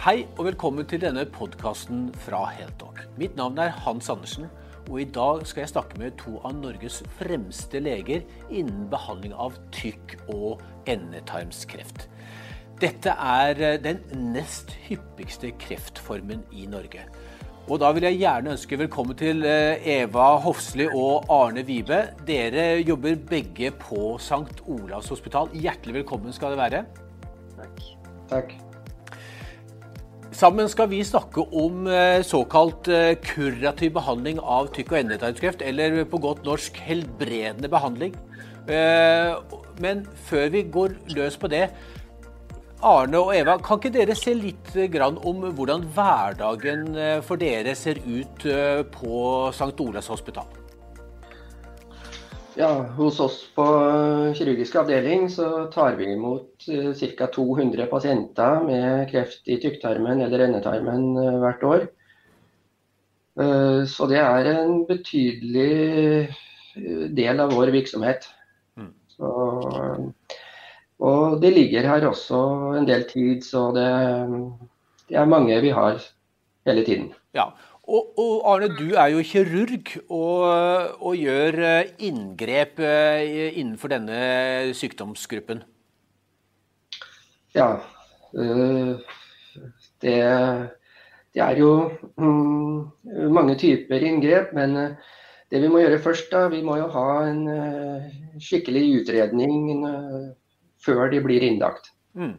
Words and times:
Hei 0.00 0.22
og 0.38 0.46
velkommen 0.46 0.86
til 0.88 1.02
denne 1.02 1.26
podkasten 1.28 2.06
fra 2.24 2.46
Heltalk. 2.54 3.02
Mitt 3.20 3.34
navn 3.36 3.58
er 3.60 3.74
Hans 3.84 4.06
Andersen, 4.08 4.46
og 4.86 4.94
i 5.02 5.04
dag 5.04 5.42
skal 5.44 5.60
jeg 5.60 5.72
snakke 5.74 5.98
med 6.00 6.14
to 6.16 6.38
av 6.40 6.54
Norges 6.56 7.02
fremste 7.18 7.82
leger 7.84 8.22
innen 8.48 8.86
behandling 8.88 9.34
av 9.36 9.58
tykk- 9.76 10.14
og 10.32 10.62
endetarmskreft. 10.88 12.06
Dette 12.80 13.12
er 13.12 13.60
eh, 13.60 13.76
den 13.84 14.00
nest 14.32 14.72
hyppigste 14.86 15.52
kreftformen 15.60 16.46
i 16.48 16.64
Norge. 16.64 17.04
Og 17.68 17.82
da 17.84 17.92
vil 17.92 18.08
jeg 18.08 18.22
gjerne 18.22 18.56
ønske 18.56 18.80
velkommen 18.80 19.20
til 19.20 19.44
eh, 19.44 19.84
Eva 19.98 20.30
Hofsli 20.40 20.88
og 20.88 21.28
Arne 21.28 21.66
Vibe. 21.68 22.00
Dere 22.24 22.70
jobber 22.80 23.20
begge 23.36 23.74
på 23.84 24.16
St. 24.16 24.64
Olavs 24.64 25.12
hospital. 25.12 25.52
Hjertelig 25.52 26.00
velkommen 26.00 26.32
skal 26.32 26.56
det 26.56 26.64
være. 26.64 26.84
Takk. 27.60 27.86
Takk. 28.32 28.58
Sammen 30.40 30.70
skal 30.72 30.86
vi 30.88 31.02
snakke 31.04 31.42
om 31.52 31.84
eh, 31.90 32.22
såkalt 32.24 32.88
eh, 32.88 33.10
kurativ 33.20 33.90
behandling 33.98 34.38
av 34.40 34.70
tykk- 34.72 34.94
og 34.94 34.98
endetarmskreft, 35.02 35.60
eller 35.60 35.98
på 36.08 36.20
godt 36.22 36.46
norsk 36.46 36.78
helbredende 36.80 37.68
behandling. 37.68 38.14
Eh, 38.64 39.34
men 39.84 40.06
før 40.30 40.48
vi 40.54 40.62
går 40.72 40.94
løs 41.12 41.36
på 41.36 41.50
det, 41.52 41.66
Arne 42.80 43.20
og 43.20 43.34
Eva, 43.36 43.58
kan 43.60 43.82
ikke 43.82 43.92
dere 43.98 44.16
se 44.16 44.32
litt 44.32 44.72
om 45.28 45.44
hvordan 45.58 45.84
hverdagen 45.92 46.88
for 47.28 47.36
dere 47.36 47.76
ser 47.76 48.00
ut 48.06 48.48
på 48.94 49.20
St. 49.52 49.74
Olavs 49.76 50.08
hospital? 50.08 50.59
Ja, 52.58 52.70
Hos 52.96 53.20
oss 53.22 53.36
på 53.54 53.64
kirurgisk 54.34 54.74
avdeling 54.80 55.28
så 55.30 55.66
tar 55.70 55.94
vi 55.98 56.08
imot 56.14 56.66
uh, 56.66 56.90
ca. 56.94 57.28
200 57.30 57.86
pasienter 57.90 58.64
med 58.66 59.10
kreft 59.12 59.46
i 59.46 59.60
tykktarmen 59.62 60.22
eller 60.24 60.46
endetarmen 60.48 61.12
uh, 61.18 61.38
hvert 61.44 61.66
år. 61.66 61.88
Så 63.88 64.04
det 64.10 64.18
er 64.20 64.46
en 64.50 64.82
betydelig 64.84 66.26
del 67.16 67.38
av 67.40 67.54
vår 67.54 67.70
virksomhet. 67.72 68.26
Mm. 68.76 68.90
Så, 69.14 69.30
og 71.00 71.38
det 71.40 71.52
ligger 71.54 71.88
her 71.88 72.04
også 72.10 72.40
en 72.76 72.88
del 72.90 73.06
tid, 73.08 73.46
så 73.46 73.70
det, 73.72 73.86
det 75.08 75.16
er 75.22 75.30
mange 75.30 75.56
vi 75.64 75.72
har 75.72 76.02
hele 76.68 76.84
tiden. 76.84 77.08
Ja, 77.38 77.46
og, 77.90 78.18
og, 78.18 78.34
Arne, 78.46 78.68
du 78.78 78.94
er 78.94 79.10
jo 79.10 79.22
kirurg 79.26 79.94
og, 80.06 80.44
og 81.02 81.16
gjør 81.18 81.58
eh, 81.66 81.92
inngrep 82.06 82.78
eh, 82.86 83.50
innenfor 83.58 83.90
denne 83.90 84.20
sykdomsgruppen. 84.78 85.64
Ja. 87.56 87.72
Eh, 88.38 88.92
det, 90.04 90.18
det 91.34 91.42
er 91.46 91.58
jo 91.58 91.72
mm, 92.14 93.32
mange 93.34 93.58
typer 93.58 94.06
inngrep, 94.06 94.54
men 94.54 94.76
det 95.50 95.62
vi 95.64 95.70
må 95.72 95.82
gjøre 95.82 95.98
først, 96.04 96.30
da, 96.30 96.46
vi 96.52 96.62
må 96.62 96.78
jo 96.78 96.86
ha 96.94 97.08
en 97.26 97.42
skikkelig 98.38 98.84
utredning 99.00 99.82
før 100.80 101.10
de 101.10 101.18
blir 101.24 101.42
innlagt. 101.42 101.90
Mm. 102.14 102.38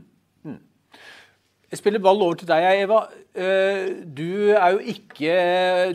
Jeg 1.71 1.79
spiller 1.79 2.01
ball 2.03 2.19
over 2.19 2.35
til 2.35 2.49
deg, 2.49 2.65
Eva. 2.83 2.97
Eh, 3.31 3.93
du, 4.03 4.51
ikke, 4.91 5.35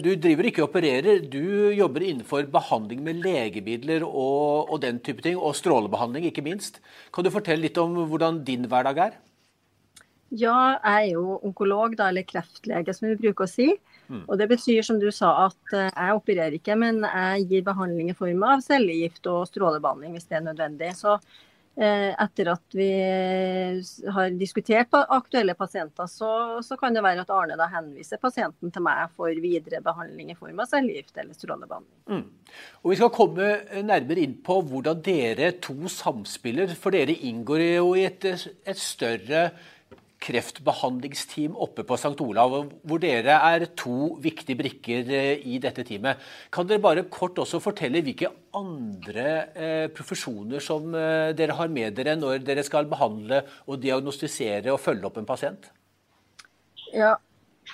du 0.00 0.14
driver 0.16 0.48
ikke 0.48 0.62
og 0.64 0.70
opererer. 0.70 1.26
Du 1.28 1.68
jobber 1.76 2.06
innenfor 2.06 2.46
behandling 2.48 3.02
med 3.04 3.20
legemidler 3.26 4.06
og, 4.06 4.70
og, 4.70 4.80
den 4.80 5.02
type 5.04 5.20
ting, 5.20 5.36
og 5.36 5.52
strålebehandling 5.58 6.30
ikke 6.30 6.46
minst. 6.46 6.80
Kan 7.12 7.26
du 7.26 7.32
fortelle 7.34 7.66
litt 7.66 7.76
om 7.82 7.92
hvordan 8.08 8.40
din 8.46 8.64
hverdag 8.70 9.02
er? 9.04 9.18
Ja, 10.32 10.78
jeg 10.80 11.10
er 11.10 11.12
jo 11.12 11.36
onkolog, 11.44 11.98
da, 12.00 12.08
eller 12.08 12.24
kreftlege 12.26 12.96
som 12.96 13.10
vi 13.10 13.18
bruker 13.20 13.44
å 13.44 13.50
si. 13.50 13.68
Mm. 14.08 14.24
Og 14.24 14.40
Det 14.40 14.48
betyr 14.54 14.80
som 14.86 14.96
du 15.02 15.10
sa 15.12 15.34
at 15.44 15.76
eh, 15.76 15.90
jeg 15.92 16.22
opererer 16.22 16.56
ikke, 16.56 16.78
men 16.80 17.04
jeg 17.04 17.50
gir 17.50 17.68
behandling 17.68 18.14
i 18.14 18.16
form 18.16 18.48
av 18.48 18.64
cellegift 18.64 19.28
og 19.28 19.44
strålebehandling 19.52 20.16
hvis 20.16 20.30
det 20.32 20.40
er 20.40 20.48
nødvendig. 20.48 20.94
Så 20.96 21.18
etter 21.76 22.48
at 22.48 22.76
vi 22.76 22.88
har 24.14 24.30
diskutert 24.40 24.94
aktuelle 24.96 25.52
pasienter, 25.58 26.08
så, 26.08 26.30
så, 26.64 26.78
kan 26.80 26.96
det 26.96 27.02
være 27.04 27.20
at 27.20 27.32
Arne 27.34 27.58
da 27.60 27.66
henviser 27.68 28.20
pasienten 28.22 28.72
til 28.72 28.84
meg 28.86 29.10
for 29.16 29.28
videre 29.42 29.82
behandling 29.84 30.32
i 30.32 30.38
form 30.38 30.62
av 30.62 30.70
cellegift 30.70 31.16
eller 31.20 31.36
strålebehandling. 31.36 32.00
Mm. 32.08 32.56
Og 32.80 32.92
Vi 32.92 32.98
skal 33.00 33.12
komme 33.12 33.50
nærmere 33.84 34.24
inn 34.24 34.38
på 34.46 34.60
hvordan 34.64 35.04
dere 35.04 35.52
to 35.60 35.76
samspiller, 35.92 36.72
for 36.80 36.96
dere 36.96 37.16
inngår 37.28 37.66
jo 37.66 37.92
i 37.98 38.06
et, 38.08 38.24
et 38.64 38.80
større 38.80 39.50
kreftbehandlingsteam 40.22 41.56
oppe 41.60 41.84
på 41.86 41.96
St. 41.98 42.16
Olav, 42.24 42.54
hvor 42.88 43.00
dere 43.02 43.36
er 43.50 43.66
to 43.78 44.16
viktige 44.22 44.58
brikker 44.58 45.12
eh, 45.12 45.44
i 45.44 45.60
dette 45.62 45.84
teamet. 45.86 46.22
Kan 46.52 46.68
dere 46.68 46.82
bare 46.82 47.04
kort 47.12 47.38
også 47.42 47.60
fortelle 47.62 48.02
hvilke 48.04 48.30
andre 48.56 49.28
eh, 49.52 49.86
profesjoner 49.94 50.64
som 50.64 50.94
eh, 50.96 51.34
dere 51.36 51.58
har 51.58 51.72
med 51.72 51.98
dere 51.98 52.16
når 52.18 52.42
dere 52.46 52.64
skal 52.66 52.88
behandle 52.90 53.42
og 53.66 53.80
diagnostisere 53.82 54.72
og 54.72 54.82
følge 54.82 55.10
opp 55.10 55.20
en 55.20 55.28
pasient? 55.28 55.70
Ja, 56.94 57.16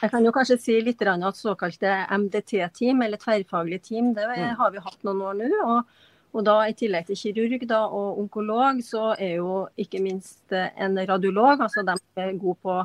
jeg 0.00 0.10
kan 0.10 0.24
jo 0.24 0.32
kanskje 0.34 0.58
si 0.60 0.78
litt 0.82 1.02
at 1.04 1.38
såkalte 1.38 1.98
MDT-team, 2.10 3.02
eller 3.04 3.20
tverrfaglige 3.20 3.86
team, 3.92 4.14
det 4.16 4.26
mm. 4.26 4.56
har 4.58 4.72
vi 4.72 4.82
hatt 4.82 5.04
noen 5.06 5.22
år 5.28 5.44
nå. 5.44 5.62
og 5.76 6.10
og 6.32 6.44
da 6.46 6.54
I 6.64 6.76
tillegg 6.76 7.08
til 7.10 7.18
kirurg 7.20 7.66
da, 7.68 7.82
og 7.92 8.20
onkolog, 8.22 8.80
så 8.84 9.12
er 9.18 9.36
jo 9.42 9.66
ikke 9.80 10.00
minst 10.00 10.54
eh, 10.56 10.72
en 10.80 10.96
radiolog, 10.96 11.60
altså 11.60 11.84
de 11.84 11.96
er 12.16 12.32
gode 12.40 12.56
på 12.64 12.78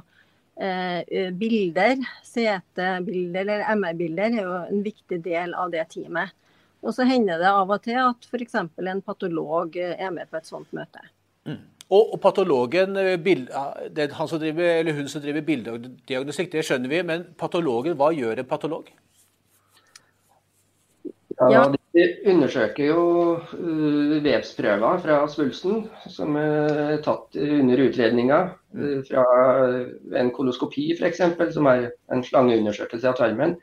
eh, 0.60 1.32
bilder, 1.32 2.04
CT-bilder 2.28 3.46
eller 3.46 3.64
MR-bilder, 3.80 4.36
er 4.36 4.44
jo 4.44 4.60
en 4.66 4.84
viktig 4.84 5.22
del 5.24 5.56
av 5.56 5.72
det 5.72 5.88
teamet. 5.96 6.36
Og 6.84 6.94
så 6.94 7.08
hender 7.08 7.40
det 7.42 7.50
av 7.50 7.72
og 7.72 7.82
til 7.84 7.98
at 8.04 8.28
f.eks. 8.28 8.60
en 8.60 9.02
patolog 9.02 9.80
er 9.80 10.12
med 10.14 10.30
på 10.30 10.40
et 10.40 10.50
sånt 10.50 10.70
møte. 10.76 11.08
Mm. 11.48 11.64
Og, 11.88 12.14
og, 12.14 12.20
patologen, 12.20 13.00
det 13.00 14.04
er 14.04 14.16
han 14.18 14.28
som 14.28 14.42
driver, 14.42 14.82
eller 14.82 14.96
hun 14.98 15.08
som 15.08 15.24
driver 15.24 15.46
bildediagnostikk, 15.48 16.52
det 16.52 16.66
skjønner 16.68 16.92
vi. 16.92 17.00
Men 17.08 17.24
patologen, 17.40 17.96
hva 17.96 18.12
gjør 18.12 18.44
en 18.44 18.50
patolog? 18.50 18.92
Ja, 21.38 21.68
De 21.94 22.04
undersøker 22.26 22.88
jo 22.90 23.02
uh, 23.38 24.24
vevsprøver 24.26 25.02
fra 25.04 25.18
svulsten 25.30 25.84
som 26.10 26.38
er 26.40 26.98
tatt 27.06 27.38
under 27.38 27.82
utredninga. 27.86 28.40
Uh, 28.74 29.04
fra 29.06 29.26
en 30.18 30.32
koloskopi 30.34 30.90
f.eks., 30.96 31.22
som 31.54 31.70
er 31.70 31.92
en 32.14 32.26
slangeundersøkelse 32.26 33.12
av 33.12 33.20
tarmen. 33.20 33.54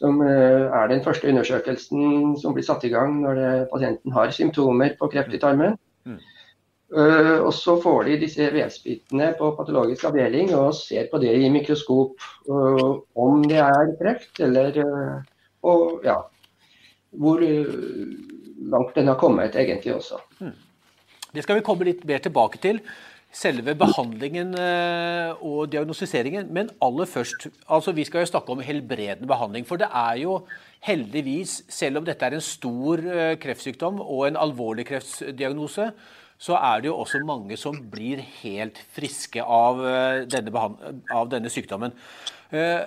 Som 0.00 0.22
uh, 0.24 0.72
er 0.72 0.88
den 0.88 1.04
første 1.04 1.28
undersøkelsen 1.28 2.34
som 2.40 2.56
blir 2.56 2.64
satt 2.64 2.88
i 2.88 2.92
gang 2.92 3.20
når 3.20 3.40
det, 3.40 3.52
pasienten 3.72 4.16
har 4.16 4.32
symptomer 4.32 4.96
på 5.00 5.10
kreft 5.12 5.36
i 5.36 5.42
tarmen. 5.42 5.76
Mm. 6.08 6.18
Uh, 6.96 7.38
og 7.44 7.52
Så 7.54 7.76
får 7.84 8.08
de 8.08 8.18
disse 8.24 8.48
vevsbitene 8.56 9.34
på 9.38 9.52
patologisk 9.60 10.08
avdeling 10.08 10.56
og 10.56 10.72
ser 10.80 11.12
på 11.12 11.20
det 11.20 11.36
i 11.36 11.52
mikroskop. 11.52 12.16
Uh, 12.48 13.04
om 13.20 13.44
det 13.44 13.60
er 13.68 13.96
kreft 14.00 14.40
eller 14.48 14.80
og, 15.60 16.00
ja, 16.04 16.16
hvor 17.10 17.42
eh, 17.44 17.70
langt 18.70 18.94
den 18.94 19.08
har 19.10 19.18
kommet 19.20 19.56
egentlig 19.58 19.94
også. 19.94 20.20
Mm. 20.40 20.56
Det 21.34 21.44
skal 21.44 21.60
vi 21.60 21.66
komme 21.66 21.86
litt 21.86 22.04
mer 22.08 22.22
tilbake 22.22 22.60
til. 22.62 22.80
Selve 23.30 23.76
behandlingen 23.78 24.56
eh, 24.58 25.30
og 25.46 25.70
diagnostiseringen. 25.70 26.48
Men 26.50 26.72
aller 26.82 27.06
først, 27.06 27.46
altså 27.70 27.94
vi 27.94 28.04
skal 28.04 28.24
jo 28.24 28.32
snakke 28.32 28.56
om 28.56 28.62
helbredende 28.66 29.30
behandling. 29.30 29.66
For 29.66 29.78
det 29.78 29.90
er 29.94 30.18
jo 30.24 30.40
heldigvis, 30.86 31.60
selv 31.70 32.00
om 32.00 32.08
dette 32.08 32.26
er 32.26 32.34
en 32.34 32.44
stor 32.44 33.04
eh, 33.04 33.36
kreftsykdom 33.38 34.00
og 34.02 34.26
en 34.26 34.40
alvorlig 34.40 34.88
kreftdiagnose, 34.90 35.90
så 36.40 36.56
er 36.56 36.80
det 36.80 36.88
jo 36.88 36.96
også 37.02 37.20
mange 37.28 37.56
som 37.60 37.76
blir 37.92 38.22
helt 38.40 38.78
friske 38.96 39.44
av 39.44 39.82
denne, 40.32 40.68
av 41.12 41.28
denne 41.28 41.52
sykdommen. 41.52 41.92
Eh, 42.50 42.80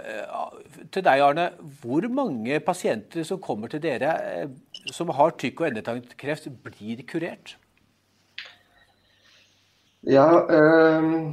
til 0.92 1.04
deg, 1.06 1.22
Arne. 1.24 1.48
Hvor 1.82 2.04
mange 2.12 2.60
pasienter 2.60 3.24
som 3.24 3.40
kommer 3.42 3.72
til 3.72 3.80
dere 3.84 4.16
eh, 4.28 4.50
som 4.92 5.12
har 5.16 5.38
tykk- 5.40 5.64
og 5.64 5.70
endetarmkreft, 5.70 6.50
blir 6.66 7.04
kurert? 7.08 7.56
Ja, 10.04 10.28
øh, 10.52 11.32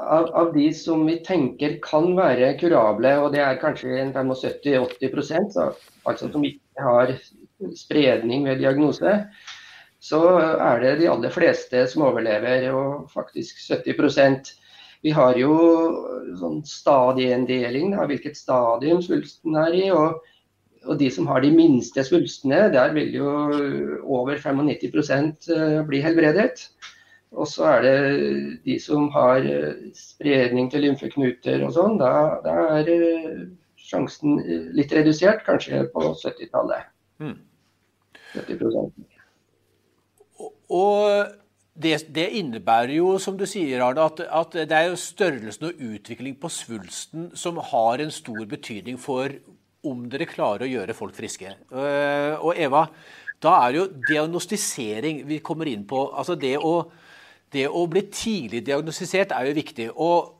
av, 0.00 0.28
av, 0.36 0.52
de 0.52 0.66
som 0.76 1.06
vi 1.08 1.16
tenker 1.24 1.78
kan 1.84 2.12
være 2.18 2.58
kurable, 2.60 3.14
og 3.22 3.32
det 3.32 3.40
er 3.40 3.60
kanskje 3.62 4.04
75-80% 4.12 5.56
altså 6.04 6.28
som 6.28 6.44
ikke 6.44 6.84
har 6.84 7.14
spredning 7.72 8.44
ved 8.44 8.60
diagnose, 8.60 9.14
så 10.04 10.20
er 10.36 10.82
det 10.82 10.98
de 11.00 11.08
aller 11.08 11.32
fleste 11.32 11.86
som 11.88 12.04
overlever, 12.04 12.68
og 12.76 13.08
faktisk 13.12 13.62
70% 13.64 14.52
vi 15.04 15.12
har 15.12 15.36
jo 15.36 15.54
sånn 16.40 16.62
stadieinndeling 16.64 17.92
av 18.00 18.08
hvilket 18.08 18.38
stadium 18.38 19.02
svulsten 19.04 19.56
er 19.60 19.76
i. 19.76 19.82
og, 19.92 20.22
og 20.84 20.98
de 21.00 21.10
som 21.12 21.28
har 21.28 21.44
de 21.44 21.50
minste 21.52 22.04
svulstene, 22.04 22.66
der 22.72 22.92
vil 22.96 23.12
jo 23.16 23.28
over 24.02 24.40
95 24.40 25.50
eh, 25.52 25.78
bli 25.88 26.00
helbredet. 26.04 26.68
og 27.34 27.48
så 27.50 27.68
er 27.72 27.84
det 27.84 27.96
de 28.64 28.78
som 28.80 29.08
har 29.12 29.44
spredning 29.98 30.70
til 30.72 30.86
lymfeknuter 30.86 31.64
og 31.66 31.72
sånn. 31.76 31.98
Da, 32.00 32.12
da, 32.44 32.58
er 32.80 32.92
sjansen 33.84 34.38
litt 34.76 34.92
redusert, 34.92 35.44
kanskje 35.44 35.84
på 35.92 36.12
70-tallet. 36.22 36.92
Mm. 37.20 37.40
70 38.36 39.13
og 40.72 41.32
det, 41.74 41.96
det, 42.14 42.28
innebærer 42.38 42.94
jo, 42.96 43.16
som 43.18 43.36
du 43.38 43.46
sier, 43.50 43.82
Arne, 43.82 44.04
at, 44.06 44.22
at, 44.22 44.54
det 44.70 44.76
er 44.76 44.92
jo 44.92 45.00
størrelsen 45.00 45.68
og 45.70 45.80
utvikling 45.82 46.36
på 46.38 46.50
svulsten 46.52 47.32
som 47.38 47.58
har 47.72 48.02
en 48.02 48.14
stor 48.14 48.44
betydning 48.46 49.00
for 49.00 49.34
om 49.84 50.06
dere 50.08 50.28
klarer 50.30 50.64
å 50.64 50.70
gjøre 50.70 50.96
folk 50.96 51.16
friske. 51.16 51.50
Uh, 51.74 52.38
og 52.38 52.54
Eva, 52.56 52.86
da 53.42 53.56
er 53.64 53.72
det 53.74 53.80
jo 53.80 53.88
diagnostisering 54.12 55.24
vi 55.28 55.42
kommer 55.44 55.68
inn 55.68 55.82
på. 55.88 56.06
Altså 56.14 56.38
det 56.40 56.54
å, 56.56 56.76
det 57.52 57.66
å 57.68 57.84
bli 57.90 58.06
tidlig 58.08 58.62
diagnostisert 58.64 59.34
er 59.36 59.50
jo 59.50 59.56
viktig. 59.58 59.88
Og, 59.92 60.30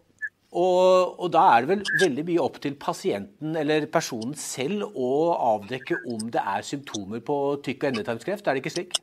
og, 0.55 1.19
og, 1.19 1.26
da 1.35 1.49
er 1.50 1.65
det 1.65 1.73
vel 1.75 1.85
veldig 2.06 2.26
mye 2.31 2.44
opp 2.47 2.61
til 2.62 2.79
pasienten 2.81 3.59
eller 3.59 3.91
personen 3.93 4.37
selv 4.38 4.87
å 4.94 5.35
avdekke 5.56 5.99
om 6.15 6.31
det 6.32 6.47
er 6.55 6.65
symptomer 6.65 7.26
på 7.26 7.41
tykk- 7.67 7.85
og 7.85 7.91
endetarmskreft, 7.91 8.47
er 8.47 8.55
det 8.55 8.65
ikke 8.65 8.76
slik? 8.79 9.03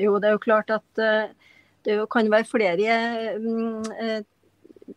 Jo, 0.00 0.16
det 0.18 0.30
er 0.30 0.36
jo 0.38 0.44
klart 0.48 0.72
at 0.74 1.04
uh 1.04 1.48
det 1.86 1.96
kan 2.12 2.28
være 2.30 2.48
flere 2.48 2.96
mm, 3.40 3.84
eh, 4.02 4.22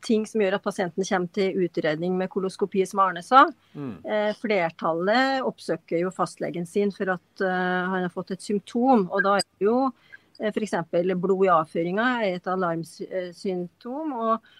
ting 0.03 0.25
som 0.27 0.41
gjør 0.41 0.57
at 0.57 0.65
pasienten 0.65 1.05
kommer 1.07 1.29
til 1.35 1.59
utredning 1.63 2.17
med 2.19 2.31
koloskopi, 2.33 2.83
som 2.89 3.03
Arne 3.03 3.23
sa. 3.23 3.45
Mm. 3.71 3.93
Eh, 4.03 4.31
flertallet 4.39 5.45
oppsøker 5.47 6.01
jo 6.01 6.11
fastlegen 6.11 6.67
sin 6.67 6.91
for 6.91 7.13
at 7.15 7.45
han 7.45 8.01
har 8.01 8.11
fått 8.13 8.33
et 8.35 8.43
symptom. 8.43 9.07
Og 9.11 9.23
da 9.23 9.37
er 9.37 9.45
det 9.47 9.67
jo 9.67 9.77
f.eks. 10.43 10.75
blod 10.91 11.45
i 11.45 11.53
avføringa 11.53 12.09
er 12.25 12.39
et 12.39 12.51
alarmsymptom. 12.51 14.13
og 14.17 14.51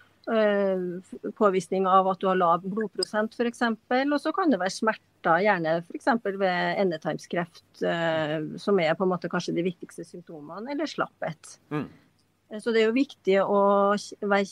påvisning 1.38 1.88
av 1.90 2.06
at 2.10 2.20
du 2.22 2.28
har 2.30 2.38
lav 2.40 2.62
blodprosent 2.64 3.34
f.eks. 3.36 3.60
Og 3.66 4.16
så 4.22 4.32
kan 4.36 4.52
det 4.52 4.60
være 4.62 4.72
smerter, 4.72 5.42
gjerne 5.44 5.74
f.eks. 5.82 6.08
ved 6.24 6.80
endetarmskreft, 6.84 7.64
uh, 7.84 8.38
som 8.60 8.80
er 8.80 8.96
på 8.96 9.04
en 9.04 9.12
måte 9.12 9.30
kanskje 9.32 9.56
de 9.56 9.66
viktigste 9.66 10.06
symptomene, 10.08 10.72
eller 10.72 10.88
slapphet. 10.88 11.58
Mm. 11.74 11.86
Eh, 12.50 12.60
så 12.60 12.72
det 12.72 12.82
er 12.82 12.90
jo 12.90 12.96
viktig 12.96 13.38
å 13.42 13.60
være 14.24 14.46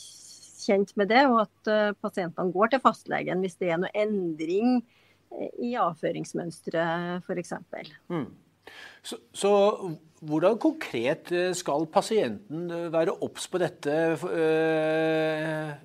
kjent 0.63 0.95
med 0.99 1.11
det, 1.11 1.25
og 1.29 1.43
at 1.45 1.71
eh, 1.71 1.95
pasientene 2.03 2.53
går 2.55 2.73
til 2.73 2.83
fastlegen 2.83 3.43
hvis 3.43 3.59
det 3.61 3.73
er 3.73 3.81
noe 3.81 3.93
endring 3.97 4.79
eh, 4.79 5.51
i 5.69 5.73
avføringsmønsteret 5.79 7.23
f.eks. 7.23 7.55
Mm. 8.11 8.29
Så, 9.03 9.19
så, 9.35 9.51
hvordan 10.27 10.59
konkret 10.61 11.31
skal 11.57 11.87
pasienten 11.91 12.67
være 12.93 13.17
obs 13.25 13.47
på 13.51 13.59
dette, 13.61 13.97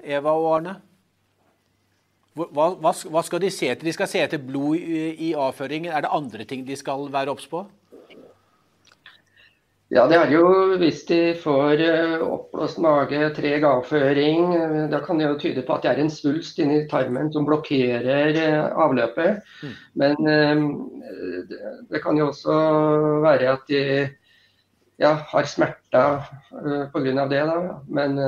Eva 0.04 0.34
og 0.36 0.52
Arne? 0.56 0.76
Hva, 2.38 2.68
hva, 2.78 2.92
hva, 2.92 3.22
skal 3.26 3.42
de 3.42 3.50
se 3.50 3.66
etter? 3.66 3.88
De 3.88 3.94
skal 3.96 4.10
se 4.10 4.22
etter 4.22 4.38
blod 4.38 4.78
i 4.78 5.32
avføringen. 5.34 5.90
Er 5.90 6.06
det 6.06 6.14
andre 6.14 6.46
ting 6.46 6.62
de 6.66 6.76
skal 6.78 7.08
være 7.10 7.34
obs 7.34 7.48
på? 7.50 7.64
Ja, 9.88 10.02
det 10.04 10.18
er 10.18 10.32
jo 10.34 10.48
hvis 10.76 10.98
de 11.08 11.18
får 11.40 11.80
eh, 11.80 12.20
oppblåst 12.20 12.76
mage, 12.84 13.22
treg 13.38 13.64
avføring. 13.64 14.50
Eh, 14.52 14.82
da 14.92 15.00
kan 15.00 15.16
det 15.16 15.30
jo 15.30 15.38
tyde 15.40 15.64
på 15.64 15.78
at 15.78 15.86
det 15.86 15.94
er 15.94 16.02
en 16.02 16.12
svulst 16.12 16.60
inni 16.60 16.82
tarmen 16.90 17.32
som 17.32 17.46
blokkerer 17.48 18.36
eh, 18.36 18.66
avløpet. 18.84 19.40
Mm. 19.64 19.72
Men 20.02 20.14
det 21.88 22.02
kan 22.04 22.20
jo 22.20 22.28
også 22.28 22.58
være 23.24 23.54
at 23.54 23.64
de 23.72 23.82
ja, 24.98 25.14
har 25.30 25.48
smerter 25.48 26.20
pga. 26.92 27.26
det. 27.30 27.42
Da. 27.46 27.80
Men 27.86 28.18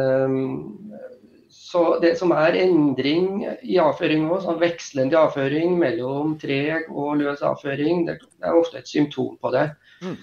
så 1.51 1.99
det 2.03 2.17
som 2.19 2.31
er 2.35 2.59
endring 2.63 3.45
i 3.63 3.79
avføring 3.83 4.29
òg, 4.31 4.45
sånn 4.45 4.61
vekslende 4.63 5.19
avføring 5.19 5.79
mellom 5.79 6.37
treg 6.39 6.91
og 6.91 7.17
løs 7.23 7.43
avføring, 7.47 8.05
det 8.07 8.21
er 8.43 8.59
ofte 8.59 8.79
et 8.79 8.91
symptom 8.91 9.35
på 9.43 9.53
det. 9.55 9.67
Mm. 10.03 10.17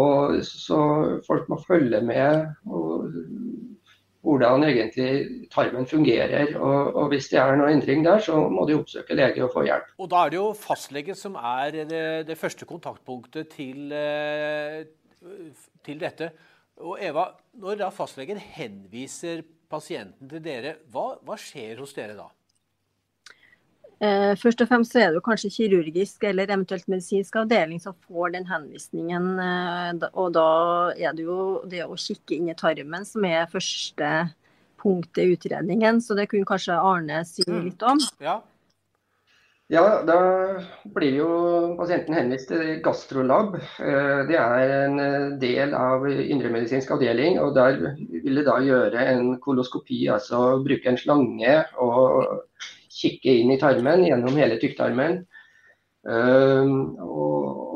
Og 0.00 0.38
så 0.46 0.80
folk 1.26 1.48
må 1.50 1.58
følge 1.66 2.00
med 2.04 2.46
hvordan 4.20 4.64
egentlig 4.68 5.48
tarmen 5.52 5.86
fungerer. 5.88 6.54
Og, 6.58 6.94
og, 6.94 7.08
hvis 7.12 7.28
det 7.32 7.40
er 7.40 7.56
noe 7.58 7.72
endring 7.72 8.04
der, 8.04 8.20
så 8.22 8.36
må 8.52 8.66
de 8.68 8.76
oppsøke 8.78 9.16
lege 9.16 9.44
og 9.44 9.52
få 9.54 9.64
hjelp. 9.66 9.92
Og 9.98 10.10
Da 10.12 10.24
er 10.24 10.32
det 10.32 10.40
jo 10.40 10.48
fastlege 10.56 11.16
som 11.16 11.36
er 11.36 11.76
det, 11.90 12.02
det 12.28 12.38
første 12.38 12.68
kontaktpunktet 12.68 13.52
til, 13.56 13.92
eh, 13.96 14.84
til, 15.84 16.00
dette. 16.00 16.30
Og 16.80 17.00
Eva, 17.02 17.30
når 17.60 17.80
da 17.82 17.90
fastlegen 17.94 18.40
henviser 18.40 19.44
pasienten 19.70 20.30
til 20.30 20.42
dere, 20.44 20.78
hva, 20.90 21.14
hva 21.24 21.36
skjer 21.38 21.80
hos 21.82 21.94
dere 21.96 22.16
da? 22.18 22.28
Eh, 24.00 24.32
først 24.40 24.62
og 24.64 24.70
fremst 24.70 24.94
så 24.94 25.02
er 25.02 25.10
det 25.12 25.20
kanskje 25.26 25.50
kirurgisk 25.52 26.22
eller 26.24 26.48
eventuelt 26.48 26.86
medisinsk 26.88 27.34
avdeling 27.36 27.82
som 27.82 27.96
får 28.08 28.32
den 28.32 28.46
henvisningen. 28.48 29.26
Eh, 29.44 30.06
og 30.14 30.32
da 30.38 30.50
er 30.96 31.16
det 31.16 31.26
jo 31.28 31.40
det 31.68 31.84
å 31.84 31.98
kikke 32.00 32.38
inn 32.38 32.48
i 32.48 32.56
tarmen 32.56 33.04
som 33.04 33.26
er 33.28 33.50
første 33.52 34.12
punkt 34.80 35.20
i 35.20 35.28
utredningen. 35.34 36.00
Så 36.00 36.16
det 36.16 36.30
kunne 36.30 36.48
kanskje 36.48 36.80
Arne 36.80 37.20
si 37.28 37.44
mm. 37.44 37.60
litt 37.66 37.84
om. 37.84 38.00
Ja. 38.24 38.40
Ja, 39.70 39.84
da 40.06 40.18
blir 40.94 41.16
jo 41.20 41.30
pasienten 41.78 42.16
henvist 42.18 42.50
til 42.50 42.80
gastrolab. 42.84 43.56
Eh, 43.78 44.20
det 44.28 44.38
er 44.40 44.74
en 44.80 45.00
del 45.42 45.74
av 45.78 46.06
indremedisinsk 46.10 46.90
avdeling. 46.96 47.38
og 47.40 47.54
Der 47.56 47.80
vil 48.10 48.40
det 48.40 48.46
da 48.48 48.58
gjøre 48.64 49.06
en 49.14 49.36
koloskopi, 49.42 50.04
altså 50.12 50.58
bruke 50.64 50.90
en 50.90 51.00
slange 51.00 51.56
og 51.78 52.44
kikke 53.00 53.38
inn 53.40 53.54
i 53.54 53.60
tarmen 53.60 54.04
gjennom 54.04 54.36
hele 54.36 54.58
tykktarmen. 54.60 55.22
Og, 56.10 57.70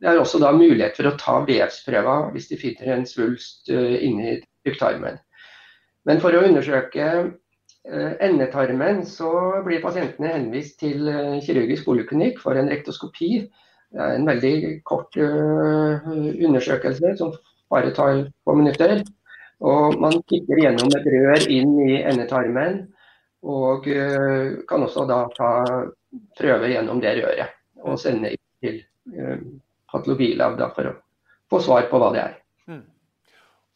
det 0.00 0.08
er 0.08 0.20
også 0.20 0.38
da 0.42 0.52
mulighet 0.54 0.96
for 0.98 1.10
å 1.10 1.16
ta 1.18 1.40
vevsprøver 1.46 2.30
hvis 2.34 2.48
de 2.52 2.58
finner 2.60 2.94
en 2.94 3.06
svulst 3.08 3.70
eh, 3.72 3.98
inni 4.06 4.36
tykktarmen. 4.66 5.18
Men 6.08 6.22
for 6.22 6.34
å 6.34 6.44
undersøke 6.46 7.06
eh, 7.08 7.30
endetarmen, 8.20 9.04
så 9.06 9.30
blir 9.64 9.82
pasientene 9.82 10.34
henvist 10.34 10.78
til 10.82 11.08
eh, 11.08 11.38
kirurgisk 11.44 11.88
poliklinikk 11.88 12.40
for 12.42 12.58
en 12.58 12.68
rektoskopi. 12.72 13.30
Det 13.88 14.02
er 14.04 14.18
en 14.18 14.28
veldig 14.28 14.54
kort 14.84 15.16
undersøkelse 15.16 17.14
som 17.16 17.30
bare 17.72 17.94
tar 17.96 18.26
få 18.44 18.56
minutter. 18.58 19.00
Og 19.64 19.96
man 20.00 20.20
kikker 20.28 20.60
gjennom 20.60 20.92
et 20.92 21.08
rør 21.08 21.46
inn 21.50 21.72
i 21.86 22.02
endetarmen 22.02 22.82
og 23.48 23.88
eh, 23.88 24.58
kan 24.68 24.84
også 24.84 25.06
da 25.08 25.22
ta 25.32 25.50
prøve 26.36 26.68
gjennom 26.68 27.00
det 27.00 27.16
røret 27.22 27.56
og 27.80 27.96
sende 28.02 28.34
til 28.60 28.82
patologilab 29.88 30.60
for 30.76 30.90
å 30.90 30.94
få 31.48 31.62
svar 31.64 31.88
på 31.88 32.00
hva 32.02 32.12
det 32.12 32.22
er. 32.26 32.38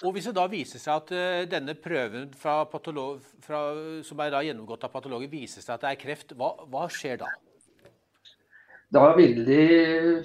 Og 0.02 0.12
Hvis 0.12 0.26
det 0.26 0.34
da 0.34 0.48
viser 0.50 0.82
seg 0.82 0.98
at 0.98 1.12
uh, 1.14 1.44
denne 1.46 1.76
prøven 1.78 2.26
fra 2.34 2.64
fra, 2.66 3.60
som 4.02 4.22
er 4.24 4.34
gjennomgått 4.48 4.84
av 4.84 4.90
patologer, 4.90 5.30
viser 5.30 5.62
seg 5.62 5.76
at 5.76 5.84
det 5.84 5.90
er 5.92 6.00
kreft, 6.00 6.34
hva, 6.38 6.52
hva, 6.66 6.88
skjer 6.90 7.20
da? 7.22 7.30
Da 8.92 9.14
vil 9.16 9.44
de 9.46 9.62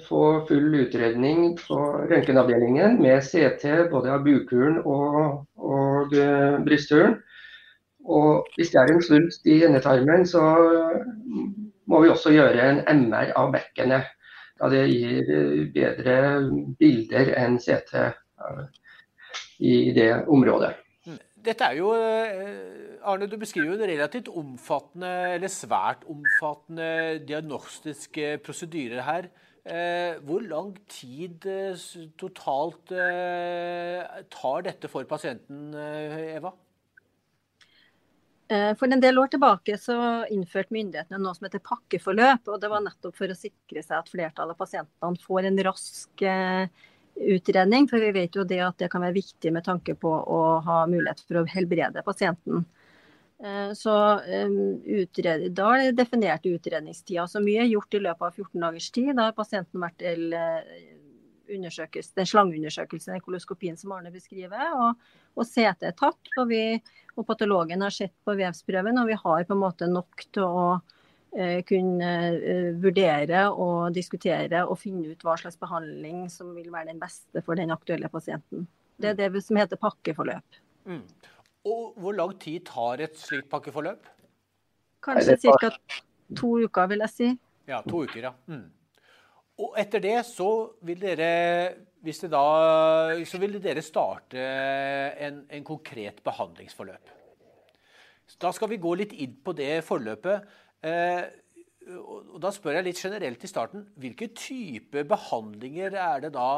få 0.04 0.22
full 0.48 0.74
utredning 0.82 1.54
på 1.60 1.78
røntgenavdelingen 2.10 2.98
med 3.00 3.22
CT 3.24 3.88
både 3.92 4.12
av 4.12 4.26
bukhulen 4.26 4.82
og, 4.82 5.46
og 5.56 6.12
uh, 6.18 6.58
brysthulen. 6.66 7.20
Og 8.08 8.48
hvis 8.56 8.72
det 8.72 8.80
er 8.80 8.90
en 8.92 9.02
svulst 9.04 9.46
i 9.46 9.60
endetarmen, 9.66 10.26
så 10.26 10.42
må 11.88 12.02
vi 12.02 12.10
også 12.12 12.32
gjøre 12.32 12.70
en 12.70 12.80
MR 13.04 13.34
av 13.36 13.52
bekkenet. 13.52 14.08
Da 14.58 14.70
det 14.72 14.86
gir 14.90 15.28
bedre 15.74 16.14
bilder 16.80 17.30
enn 17.38 17.58
CT 17.62 17.92
eh, 18.00 18.62
i 19.58 19.90
det 19.96 20.10
området. 20.28 20.74
Dette 21.48 21.64
er 21.64 21.78
jo, 21.78 21.92
eh, 21.94 22.98
Arne, 23.02 23.26
Du 23.26 23.36
beskriver 23.38 23.70
jo 23.70 23.78
en 23.78 23.90
relativt 23.90 24.28
omfattende, 24.28 25.34
eller 25.34 25.48
svært 25.48 26.04
omfattende 26.10 27.24
diagnostiske 27.26 28.38
prosedyrer 28.44 29.02
her. 29.02 29.30
Eh, 29.64 30.18
hvor 30.24 30.40
lang 30.40 30.76
tid 30.88 31.40
totalt 32.18 32.88
tar 32.88 34.62
dette 34.62 34.88
for 34.88 35.04
pasienten, 35.04 35.74
Eva? 35.74 36.52
Eh, 38.48 38.70
for 38.80 38.88
en 38.88 39.00
del 39.00 39.18
år 39.20 39.28
tilbake 39.28 39.74
så 39.76 39.94
innførte 40.32 40.72
myndighetene 40.72 41.20
noe 41.20 41.36
som 41.36 41.44
heter 41.44 41.60
pakkeforløp. 41.60 42.48
og 42.48 42.60
Det 42.60 42.70
var 42.72 42.80
nettopp 42.80 43.16
for 43.18 43.28
å 43.28 43.36
sikre 43.36 43.82
seg 43.84 43.98
at 43.98 44.08
flertallet 44.08 44.56
av 44.56 44.62
pasientene 44.62 45.20
får 45.20 45.48
en 45.50 45.60
rask 45.66 46.22
eh, 46.24 46.70
utredning. 47.20 47.88
For 47.90 48.02
vi 48.02 48.12
vet 48.14 48.36
jo 48.36 48.46
det 48.48 48.60
at 48.64 48.78
det 48.80 48.90
kan 48.92 49.04
være 49.04 49.18
viktig 49.18 49.52
med 49.54 49.66
tanke 49.66 49.94
på 49.98 50.10
å 50.10 50.42
ha 50.64 50.82
mulighet 50.90 51.20
for 51.26 51.34
å 51.40 51.46
helbrede 51.48 52.04
pasienten. 52.06 52.66
Eh, 53.38 53.72
så 53.78 53.94
utred, 54.84 55.52
Da 55.54 55.76
er 55.76 55.84
det 55.86 56.00
definert 56.02 56.46
utredningstida. 56.46 57.28
Så 57.28 57.42
mye 57.44 57.62
er 57.62 57.72
gjort 57.72 57.94
i 57.94 58.02
løpet 58.02 58.26
av 58.26 58.32
14 58.34 58.60
dagers 58.60 58.90
tid. 58.90 59.14
Da 59.14 59.28
har 59.28 59.36
pasienten 59.36 59.82
vært 59.82 60.02
den 60.02 60.32
slangeundersøkelsen, 62.26 63.14
den 63.14 63.24
koloskopien 63.24 63.76
som 63.78 63.94
Arne 63.94 64.10
beskriver. 64.14 64.74
Og, 64.74 64.90
og 65.38 65.46
CT 65.46 65.90
er 65.90 65.96
tatt, 65.96 66.32
og, 66.36 66.48
vi, 66.50 66.80
og 67.16 67.26
patologen 67.26 67.86
har 67.86 67.94
sett 67.94 68.16
på 68.24 68.34
vevsprøven. 68.38 68.98
Og 68.98 69.12
vi 69.12 69.20
har 69.22 69.46
på 69.46 69.54
en 69.54 69.62
måte 69.62 69.90
nok 69.90 70.26
til 70.34 70.48
å 70.48 70.80
kunne 71.68 72.10
uh, 72.34 72.70
vurdere 72.82 73.42
og 73.52 73.94
diskutere 73.94 74.64
og 74.64 74.78
finne 74.80 75.12
ut 75.12 75.24
hva 75.26 75.36
slags 75.40 75.58
behandling 75.60 76.26
som 76.32 76.54
vil 76.56 76.70
være 76.72 76.88
den 76.92 77.02
beste 77.02 77.42
for 77.44 77.58
den 77.58 77.74
aktuelle 77.74 78.08
pasienten. 78.12 78.64
Det 78.98 79.12
er 79.12 79.18
det 79.18 79.42
som 79.44 79.58
heter 79.60 79.78
pakkeforløp. 79.80 80.62
Mm. 80.88 81.04
Og 81.68 81.92
Hvor 82.00 82.16
lang 82.16 82.32
tid 82.40 82.64
tar 82.66 83.04
et 83.04 83.18
slikt 83.18 83.50
pakkeforløp? 83.50 84.06
Kanskje 85.04 85.36
ca. 85.44 85.70
to 86.36 86.56
uker, 86.64 86.88
vil 86.90 87.04
jeg 87.04 87.12
si. 87.12 87.28
Ja, 87.68 87.82
to 87.84 88.02
uker, 88.06 88.30
ja. 88.30 88.32
Mm. 88.46 88.66
Og 89.58 89.74
etter 89.78 90.02
det 90.02 90.16
så 90.26 90.48
vil 90.86 91.00
dere, 91.02 91.30
hvis 92.06 92.22
det 92.22 92.30
da, 92.30 92.42
så 93.26 93.40
vil 93.42 93.58
dere 93.62 93.82
starte 93.82 94.42
en, 95.26 95.42
en 95.50 95.64
konkret 95.66 96.22
behandlingsforløp. 96.26 97.14
Da 98.38 98.52
skal 98.54 98.70
vi 98.70 98.80
gå 98.82 98.92
litt 99.00 99.14
inn 99.16 99.34
på 99.42 99.54
det 99.56 99.80
forløpet. 99.86 100.46
Eh, 100.84 101.24
og 101.88 102.36
Da 102.42 102.50
spør 102.52 102.78
jeg 102.78 102.88
litt 102.90 103.00
generelt 103.00 103.44
i 103.44 103.48
starten. 103.50 103.86
Hvilke 103.96 104.28
type 104.36 105.04
behandlinger 105.08 105.96
er 105.96 106.20
det 106.26 106.32
da 106.34 106.50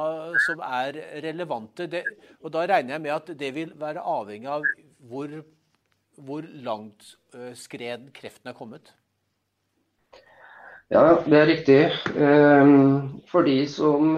som 0.47 0.63
er 0.67 0.99
relevante? 1.23 1.87
Det, 1.87 2.03
og 2.43 2.53
Da 2.53 2.67
regner 2.67 2.97
jeg 2.97 3.05
med 3.07 3.15
at 3.15 3.31
det 3.39 3.55
vil 3.55 3.75
være 3.79 4.03
avhengig 4.03 4.51
av 4.51 4.67
hvor, 5.09 5.31
hvor 6.19 6.49
langt 6.67 7.15
skred 7.31 7.55
skreden 7.57 8.11
kreften 8.13 8.51
er 8.51 8.59
kommet? 8.59 8.91
Ja, 10.91 11.23
det 11.23 11.39
er 11.39 11.47
riktig. 11.47 11.83
Ehm, 12.19 13.23
for 13.31 13.47
de 13.47 13.63
som 13.71 14.17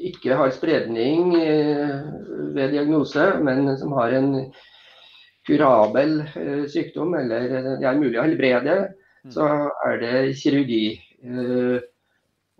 ikke 0.00 0.36
har 0.36 0.52
spredning 0.56 1.34
eh, 1.36 2.00
ved 2.56 2.72
diagnose, 2.72 3.26
men 3.44 3.76
som 3.76 3.92
har 3.92 4.16
en 4.16 4.32
kurabel 5.46 6.22
eh, 6.36 6.64
sykdom 6.72 7.14
eller 7.18 7.48
det 7.80 7.88
er 7.88 8.00
mulig 8.00 8.16
å 8.16 8.24
helbrede. 8.24 8.76
Så 9.30 9.48
er 9.86 10.00
det 10.02 10.36
kirurgi. 10.40 10.98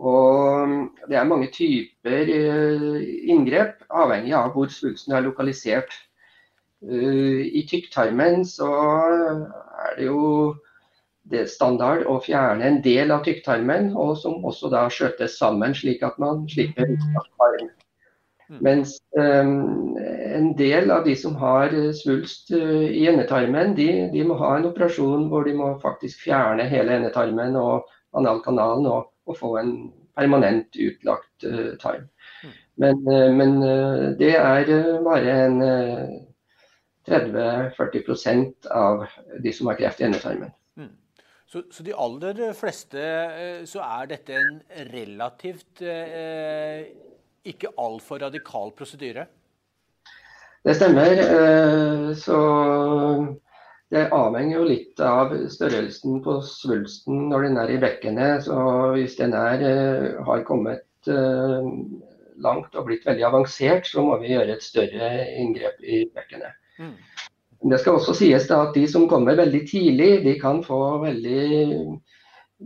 Og 0.02 0.68
det 1.08 1.18
er 1.18 1.28
mange 1.28 1.50
typer 1.54 2.30
inngrep, 3.30 3.82
avhengig 3.90 4.34
av 4.34 4.54
hvor 4.54 4.70
svulsten 4.70 5.14
er 5.14 5.26
lokalisert. 5.26 5.94
Eh, 6.82 7.46
I 7.54 7.62
tykktarmen 7.70 8.42
så 8.48 8.70
er 8.72 9.96
det 9.98 10.08
jo 10.08 10.54
det 11.30 11.44
standard 11.52 12.02
å 12.10 12.16
fjerne 12.24 12.66
en 12.66 12.80
del 12.82 13.14
av 13.14 13.22
tykktarmen, 13.26 13.92
og 13.94 14.16
som 14.18 14.42
også 14.44 14.72
da 14.72 14.88
skjøtes 14.90 15.38
sammen, 15.38 15.76
slik 15.78 16.02
at 16.02 16.18
man 16.22 16.42
slipper. 16.50 16.90
Mm. 16.90 17.70
Mens 18.48 18.96
um, 19.16 19.96
en 19.98 20.50
del 20.58 20.90
av 20.90 21.04
de 21.06 21.14
som 21.16 21.36
har 21.40 21.72
svulst 21.96 22.50
uh, 22.52 22.84
i 22.84 23.06
endetarmen, 23.08 23.76
de, 23.78 23.88
de, 24.12 24.24
må 24.28 24.36
ha 24.40 24.56
en 24.58 24.68
operasjon 24.68 25.28
hvor 25.30 25.46
de 25.48 25.54
må 25.56 25.72
faktisk 25.82 26.26
fjerne 26.26 26.66
hele 26.68 26.98
endetarmen 26.98 27.56
og 27.56 27.88
analkanalen 28.18 28.88
og, 28.90 29.12
og 29.26 29.38
få 29.38 29.54
en 29.62 29.72
permanent 30.18 30.76
utlagt 30.76 31.46
uh, 31.48 31.72
tarm. 31.80 32.10
Mm. 32.42 32.58
Men, 32.82 33.00
uh, 33.08 33.30
men 33.38 33.56
det 34.18 34.34
er 34.36 34.74
bare 35.06 35.38
en 35.46 35.62
30-40% 37.08 38.68
av 38.70 39.06
de 39.42 39.52
som 39.52 39.70
har 39.70 39.78
kreft 39.80 40.00
i 40.00 40.06
endetarmen. 40.06 40.52
Mm. 40.78 40.90
Så, 41.46 41.62
så, 41.70 41.82
de 41.84 41.94
aller 41.98 42.42
fleste 42.56 43.00
eh, 43.02 43.64
så 43.68 43.82
er 43.84 44.12
dette 44.14 44.38
en 44.38 44.60
relativt 44.92 45.82
eh, 45.84 46.86
ikke 47.48 47.72
altfor 47.80 48.22
radikal 48.22 48.72
prosedyre? 48.76 49.26
Det 50.62 50.76
stemmer. 50.78 51.18
Eh, 51.22 52.12
så 52.18 52.38
det 53.92 54.06
avhenger 54.14 54.58
jo 54.60 54.68
litt 54.68 55.02
av 55.04 55.34
størrelsen 55.52 56.22
på 56.24 56.38
svulsten 56.46 57.26
når 57.32 57.48
den 57.48 57.58
er 57.64 57.74
i 57.74 57.80
bekkenet. 57.82 58.46
Så 58.46 58.56
hvis 58.94 59.18
den 59.18 59.34
er, 59.36 59.66
eh, 59.72 60.22
har 60.24 60.46
kommet 60.48 60.86
langt 62.42 62.76
og 62.78 62.86
blitt 62.86 63.06
veldig 63.06 63.24
avansert, 63.26 63.88
så 63.90 64.04
må 64.06 64.20
vi 64.22 64.36
gjøre 64.36 64.54
et 64.54 64.62
større 64.62 65.08
inngrep 65.34 65.82
i 65.82 66.04
bekkenet. 66.14 66.54
Mm. 66.78 66.94
Det 67.70 67.78
skal 67.80 67.98
også 67.98 68.14
sies 68.18 68.48
at 68.50 68.74
de 68.74 68.86
som 68.90 69.08
kommer 69.10 69.38
veldig 69.38 69.62
tidlig, 69.70 70.10
de 70.24 70.34
kan 70.40 70.62
få 70.66 70.78
veldig 71.02 71.42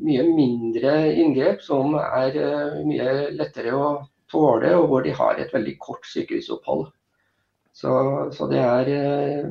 mye 0.07 0.25
mindre 0.29 0.93
inngrep 1.17 1.63
som 1.65 1.97
er 2.01 2.37
eh, 2.37 2.79
mye 2.87 3.17
lettere 3.37 3.75
å 3.77 3.89
tåle, 4.33 4.73
og 4.77 4.89
hvor 4.91 5.07
de 5.07 5.15
har 5.15 5.41
et 5.41 5.53
veldig 5.55 5.77
kort 5.83 6.07
sykehusopphold. 6.09 6.89
Så, 7.77 7.93
så 8.33 8.49
det 8.49 8.61
er 8.63 8.91
eh, 8.93 9.49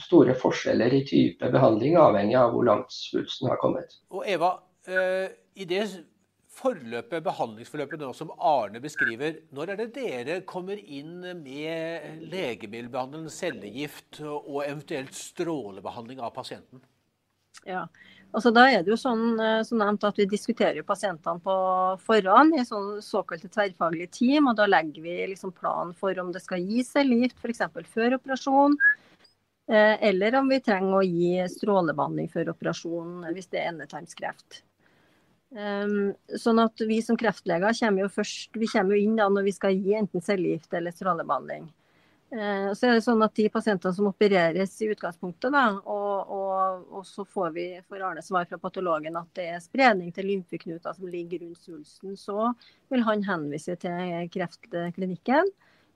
store 0.00 0.36
forskjeller 0.38 0.94
i 0.96 1.02
type 1.08 1.50
behandling, 1.52 1.98
avhengig 2.00 2.38
av 2.40 2.54
hvor 2.54 2.64
langt 2.68 2.94
svulsten 2.94 3.50
har 3.50 3.60
kommet. 3.60 3.98
Og 4.14 4.24
Eva, 4.28 4.54
eh, 4.88 5.28
i 5.58 5.66
det 5.68 5.84
forløpet, 6.58 7.22
behandlingsforløpet 7.26 8.00
nå 8.02 8.10
som 8.16 8.32
Arne 8.34 8.80
beskriver, 8.82 9.42
når 9.54 9.74
er 9.74 9.80
det 9.82 9.88
dere 9.98 10.38
kommer 10.48 10.80
inn 10.80 11.20
med 11.42 12.24
legemiddelbehandling, 12.32 13.28
cellegift 13.30 14.22
og 14.24 14.62
eventuelt 14.64 15.14
strålebehandling 15.14 16.22
av 16.24 16.34
pasienten? 16.34 16.82
Ja, 17.66 17.86
altså 18.32 18.52
Da 18.54 18.66
er 18.70 18.84
det 18.84 18.92
jo 18.92 18.98
sånn 19.00 19.40
eh, 19.40 19.62
som 19.66 19.80
nevnt 19.80 20.04
at 20.06 20.18
vi 20.20 20.28
diskuterer 20.28 20.80
jo 20.80 20.86
pasientene 20.88 21.42
på 21.44 21.56
forhånd 22.04 22.58
i 22.58 22.64
sånn 22.68 23.02
såkalte 23.04 23.50
tverrfaglige 23.52 24.12
team. 24.20 24.48
og 24.50 24.56
Da 24.60 24.68
legger 24.68 25.02
vi 25.02 25.16
liksom 25.32 25.54
plan 25.56 25.94
for 25.96 26.18
om 26.20 26.32
det 26.32 26.44
skal 26.44 26.64
gis 26.64 26.92
cellegift 26.94 27.38
f.eks. 27.42 27.64
før 27.88 28.18
operasjon. 28.18 28.78
Eh, 29.68 29.96
eller 30.10 30.38
om 30.40 30.48
vi 30.48 30.62
trenger 30.64 30.96
å 30.96 31.04
gi 31.04 31.44
strålebehandling 31.52 32.30
før 32.32 32.54
operasjon 32.54 33.28
hvis 33.34 33.50
det 33.52 33.62
er 33.62 33.74
endetarmskreft. 33.74 34.62
Um, 35.48 36.12
sånn 36.36 36.58
at 36.60 36.76
Vi 36.84 36.98
som 37.00 37.16
kreftleger 37.16 37.72
kommer 37.72 38.04
jo 38.04 38.10
først, 38.12 38.50
vi 38.52 38.68
jo 38.68 38.96
inn 39.00 39.14
da 39.16 39.30
når 39.32 39.46
vi 39.46 39.52
skal 39.56 39.76
gi 39.76 39.94
enten 39.96 40.20
cellegift 40.20 40.74
eller 40.76 40.92
strålebehandling. 40.92 41.70
Uh, 42.28 42.74
så 42.76 42.90
er 42.90 42.98
det 42.98 43.04
sånn 43.06 43.24
at 43.24 43.32
De 43.38 43.46
pasientene 43.48 43.96
som 43.96 44.10
opereres 44.10 44.74
i 44.84 44.90
utgangspunktet, 44.92 45.48
da, 45.54 45.62
og, 45.80 46.32
og, 46.34 46.82
og, 46.98 47.06
så 47.08 47.24
får 47.24 47.54
vi 47.54 47.64
for 47.88 48.04
Arne 48.04 48.20
svar 48.24 48.44
fra 48.50 48.58
patologen 48.60 49.16
at 49.16 49.30
det 49.38 49.46
er 49.54 49.62
spredning 49.64 50.12
til 50.12 50.28
lymfeknuter 50.28 50.92
som 50.92 51.08
ligger 51.08 51.46
rundt 51.46 51.62
svulsten, 51.62 52.18
så 52.20 52.50
vil 52.92 53.06
han 53.06 53.24
henvise 53.24 53.78
til 53.80 54.28
kreftklinikken 54.34 55.48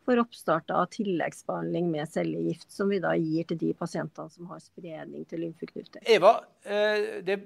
for 0.08 0.18
oppstart 0.18 0.72
av 0.74 0.88
tilleggsbehandling 0.96 1.92
med 1.92 2.08
cellegift, 2.10 2.70
som 2.72 2.88
vi 2.90 3.02
da 3.04 3.12
gir 3.14 3.44
til 3.50 3.60
de 3.60 3.74
pasientene 3.76 4.32
som 4.32 4.48
har 4.50 4.64
spredning 4.64 5.28
til 5.28 5.44
lymfeknuter. 5.44 6.00
Eva, 6.16 6.38
uh, 6.64 7.18
det 7.28 7.42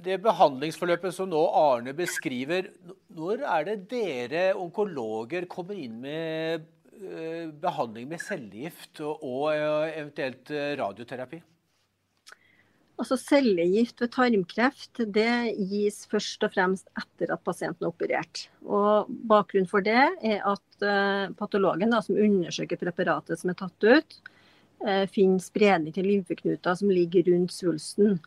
det 0.00 0.16
behandlingsforløpet 0.24 1.14
som 1.14 1.28
nå 1.28 1.40
Arne 1.56 1.92
beskriver, 1.96 2.70
når 3.12 3.42
er 3.44 3.66
det 3.68 3.76
dere 3.90 4.44
onkologer 4.56 5.44
kommer 5.50 5.76
inn 5.76 5.98
med 6.00 6.62
eh, 6.62 6.68
behandling 7.62 8.08
med 8.10 8.20
cellegift 8.22 9.00
og 9.04 9.46
eh, 9.54 9.94
eventuelt 10.00 10.52
eh, 10.52 10.74
radioterapi? 10.80 11.40
Altså 13.00 13.16
Cellegift 13.16 14.02
ved 14.02 14.10
tarmkreft 14.12 15.00
det 15.14 15.54
gis 15.70 16.02
først 16.10 16.42
og 16.44 16.52
fremst 16.52 16.90
etter 17.00 17.32
at 17.32 17.44
pasienten 17.46 17.86
er 17.86 17.94
operert. 17.94 18.42
Og 18.60 19.08
Bakgrunnen 19.08 19.70
for 19.70 19.80
det 19.80 20.02
er 20.20 20.42
at 20.44 20.84
patologen 21.38 21.94
da, 21.94 22.02
som 22.04 22.20
undersøker 22.20 22.76
preparatet 22.76 23.40
som 23.40 23.54
er 23.54 23.56
tatt 23.56 23.86
ut, 23.88 24.18
finner 25.14 25.40
spredning 25.40 25.96
til 25.96 26.10
lymfeknuter 26.10 26.76
som 26.76 26.92
ligger 26.92 27.24
rundt 27.32 27.56
svulsten. 27.56 28.18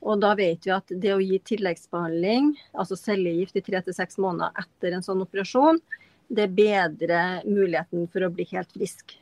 Og 0.00 0.24
da 0.24 0.32
vet 0.38 0.64
vi 0.64 0.72
at 0.74 0.96
det 1.04 1.12
å 1.12 1.20
gi 1.20 1.36
tilleggsbehandling, 1.52 2.54
altså 2.72 2.96
cellegift 2.96 3.60
i 3.60 3.64
tre 3.68 3.84
til 3.84 4.00
seks 4.00 4.16
måneder 4.16 4.56
etter 4.64 4.96
en 4.96 5.04
sånn 5.04 5.20
operasjon, 5.28 5.76
det 6.32 6.48
bedrer 6.56 7.44
muligheten 7.44 8.06
for 8.12 8.24
å 8.24 8.32
bli 8.32 8.46
helt 8.52 8.72
frisk. 8.72 9.18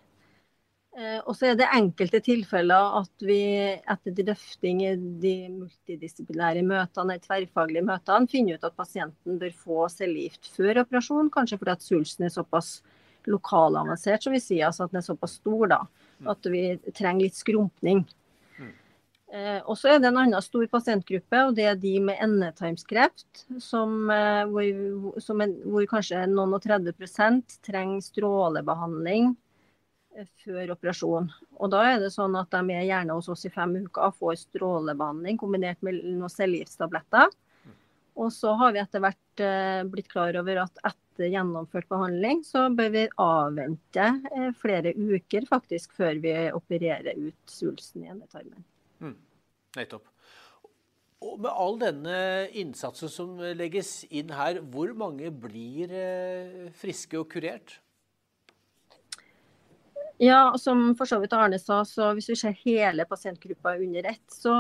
Eh, 0.98 1.18
og 1.22 1.36
så 1.38 1.50
er 1.50 1.58
det 1.58 1.68
enkelte 1.70 2.18
tilfeller 2.26 2.96
at 3.00 3.24
vi 3.24 3.40
etter 3.78 4.14
drøfting 4.20 4.82
i 4.84 4.94
de 5.22 5.34
multidisiplinære 5.54 6.64
møtene, 6.66 7.16
de 7.16 7.26
tverrfaglige 7.26 7.86
møtene, 7.86 8.30
finner 8.30 8.58
ut 8.58 8.66
at 8.66 8.78
pasienten 8.78 9.38
bør 9.40 9.54
få 9.54 9.84
cellegift 9.92 10.50
før 10.56 10.82
operasjon, 10.84 11.30
kanskje 11.34 11.60
fordi 11.60 11.76
at 11.76 11.86
svulsten 11.86 12.26
er 12.26 12.34
såpass 12.34 12.80
lokalavansert, 13.30 14.24
som 14.24 14.34
vi 14.34 14.42
sier, 14.42 14.66
altså 14.68 14.86
at 14.86 14.94
den 14.94 15.02
er 15.02 15.06
såpass 15.06 15.38
stor 15.38 15.70
da, 15.70 15.80
at 16.30 16.50
vi 16.50 16.64
trenger 16.90 17.26
litt 17.26 17.38
skrumpning. 17.38 18.02
Eh, 19.30 19.60
og 19.62 19.76
så 19.78 19.92
er 19.92 20.00
det 20.02 20.08
en 20.08 20.18
annen 20.18 20.42
stor 20.42 20.64
pasientgruppe, 20.72 21.42
og 21.46 21.54
det 21.54 21.66
er 21.70 21.76
de 21.78 21.92
med 22.02 22.18
endetarmskreft, 22.24 23.44
eh, 23.46 24.40
hvor, 24.50 24.70
hvor, 25.14 25.84
kanskje 25.92 26.24
noen 26.32 26.56
og 26.56 26.64
30 26.64 26.90
trenger 27.62 28.02
strålebehandling 28.02 29.28
eh, 30.18 30.26
før 30.42 30.72
operasjon. 30.74 31.28
Og 31.60 31.70
Da 31.70 31.84
er 31.92 32.02
det 32.02 32.10
sånn 32.16 32.34
at 32.40 32.50
de 32.50 32.74
er 32.74 32.88
gjerne 32.88 33.14
hos 33.14 33.30
oss 33.30 33.46
i 33.46 33.52
fem 33.54 33.76
uker 33.84 34.10
får 34.18 34.40
strålebehandling 34.48 35.38
kombinert 35.38 35.78
med 35.86 36.02
noen 36.08 36.32
cellegiftstabletter. 36.32 37.30
Og 38.18 38.34
så 38.34 38.56
har 38.58 38.74
vi 38.74 38.82
etter 38.82 39.00
hvert 39.00 39.42
blitt 39.92 40.10
klar 40.10 40.34
over 40.36 40.58
at 40.64 40.82
etter 40.90 41.30
gjennomført 41.30 41.86
behandling, 41.88 42.42
så 42.44 42.66
bør 42.74 42.90
vi 42.92 43.06
avvente 43.22 44.10
flere 44.58 44.92
uker 44.98 45.46
faktisk 45.48 45.94
før 45.96 46.18
vi 46.20 46.34
opererer 46.50 47.14
ut 47.30 47.54
svulsten 47.54 48.04
i 48.04 48.10
endetarmen. 48.10 48.66
Nettopp. 49.78 50.08
Og 51.20 51.36
med 51.44 51.52
all 51.52 51.76
denne 51.80 52.16
innsatsen 52.56 53.10
som 53.12 53.36
legges 53.58 54.06
inn 54.08 54.32
her, 54.32 54.62
hvor 54.72 54.94
mange 54.96 55.28
blir 55.30 55.92
eh, 55.92 56.70
friske 56.80 57.18
og 57.20 57.28
kurert? 57.34 57.76
Ja, 60.20 60.54
som 60.60 60.90
for 60.96 61.08
så 61.08 61.16
vidt 61.20 61.32
Arne 61.32 61.56
sa, 61.60 61.78
så 61.88 62.10
hvis 62.16 62.26
vi 62.28 62.34
ser 62.36 62.56
hele 62.64 63.06
pasientgruppa 63.08 63.72
under 63.80 64.08
ett, 64.10 64.26
så 64.28 64.54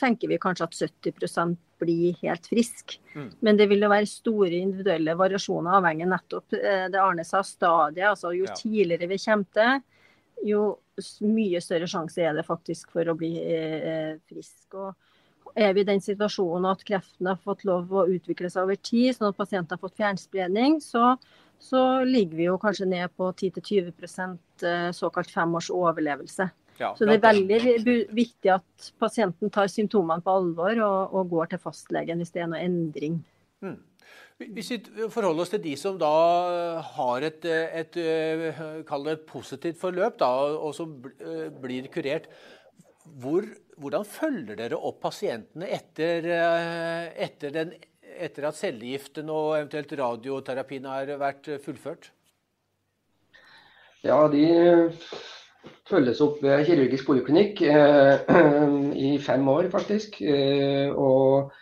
tenker 0.00 0.32
vi 0.32 0.38
kanskje 0.42 0.66
at 0.66 0.78
70% 0.80 1.54
blir 1.78 2.16
helt 2.22 2.48
friske. 2.50 2.98
Mm. 3.14 3.28
Men 3.46 3.60
det 3.60 3.68
vil 3.70 3.84
jo 3.86 3.90
være 3.92 4.08
store 4.10 4.50
individuelle 4.58 5.14
variasjoner 5.18 5.78
avhengig 5.78 6.08
nettopp 6.10 6.56
eh, 6.58 6.88
det 6.90 6.98
Arne 6.98 7.26
sa, 7.26 7.44
stadiet. 7.46 8.08
Altså 8.08 8.34
jo 8.34 8.48
ja. 8.48 8.56
tidligere 8.58 9.10
vi 9.12 9.20
kommer 9.22 9.54
til, 9.58 9.86
jo 10.50 10.64
mye 11.26 11.60
større 11.64 11.88
sjanse 11.90 12.22
er 12.22 12.36
det 12.36 12.46
faktisk 12.46 12.94
for 12.94 13.08
å 13.08 13.16
bli 13.18 13.32
eh, 13.42 14.16
frisk. 14.28 14.76
Og 14.76 15.56
er 15.56 15.72
vi 15.76 15.84
i 15.84 15.88
den 15.88 16.02
situasjonen 16.04 16.68
at 16.70 16.84
kreften 16.86 17.30
har 17.30 17.40
fått 17.40 17.64
lov 17.68 17.92
å 17.92 18.06
utvikle 18.12 18.50
seg 18.52 18.66
over 18.66 18.78
tid, 18.80 19.14
sånn 19.16 19.30
at 19.30 19.38
pasienten 19.38 19.76
har 19.76 19.82
fått 19.82 19.98
fjernspredning, 20.00 20.80
så 20.84 21.14
så 21.58 22.04
ligger 22.04 22.36
vi 22.36 22.48
jo 22.50 22.58
kanskje 22.60 22.88
ned 22.88 23.12
på 23.16 23.30
10-20 23.32 24.38
eh, 24.62 24.90
såkalt 24.92 25.30
fem 25.30 25.54
års 25.54 25.70
overlevelse. 25.72 26.48
Ja, 26.76 26.90
så 26.98 27.06
det 27.08 27.16
er 27.16 27.22
veldig 27.24 27.94
viktig 28.12 28.50
at 28.52 28.90
pasienten 29.00 29.50
tar 29.52 29.70
symptomene 29.72 30.20
på 30.20 30.34
alvor 30.34 30.76
og, 30.84 31.14
og 31.16 31.30
går 31.32 31.54
til 31.54 31.62
fastlegen 31.62 32.20
hvis 32.20 32.34
det 32.34 32.44
er 32.44 32.50
noe 32.52 32.60
endring. 32.60 33.22
Mm. 33.64 33.78
Hvis 34.52 34.70
vi 34.74 34.78
forholder 35.08 35.46
oss 35.46 35.52
til 35.54 35.62
de 35.64 35.72
som 35.80 35.96
da 36.00 36.10
har 36.84 37.24
et, 37.24 37.46
et, 37.48 37.96
et, 37.96 38.90
et 38.92 39.24
positivt 39.28 39.80
forløp, 39.80 40.18
da, 40.20 40.28
og 40.60 40.74
som 40.76 40.98
eh, 41.24 41.48
blir 41.62 41.88
kurert, 41.92 42.28
hvor, 43.22 43.46
hvordan 43.80 44.04
følger 44.04 44.58
dere 44.58 44.76
opp 44.76 45.00
pasientene 45.06 45.70
etter, 45.72 46.28
eh, 46.36 47.06
etter 47.28 47.54
den 47.54 47.76
etter 48.16 48.46
at 48.48 48.56
cellegiften 48.56 49.28
og 49.32 49.56
eventuelt 49.58 49.92
radioterapien 49.98 50.86
har 50.88 51.10
vært 51.20 51.50
fullført? 51.64 52.10
Ja, 54.06 54.22
de 54.30 54.44
følges 55.88 56.20
opp 56.24 56.42
ved 56.44 56.64
kirurgisk 56.68 57.08
poliklinikk 57.08 57.62
eh, 57.66 58.26
i 59.08 59.16
fem 59.22 59.48
år, 59.50 59.70
faktisk. 59.72 60.20
Eh, 60.22 60.92
og 60.92 61.52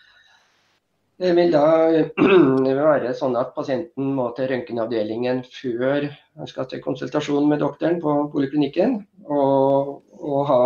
det 1.23 1.31
vil 1.37 1.53
da 1.55 1.67
være 2.89 3.13
sånn 3.15 3.37
at 3.39 3.53
pasienten 3.55 4.15
må 4.17 4.31
til 4.35 4.49
røntgenavdelingen 4.51 5.45
før 5.47 6.09
han 6.11 6.51
skal 6.51 6.67
til 6.71 6.83
konsultasjon 6.83 7.47
med 7.51 7.63
doktoren 7.63 8.01
på 8.03 8.17
poliklinikken. 8.33 8.99
Og, 9.31 10.01
og 10.19 10.41
ha 10.51 10.65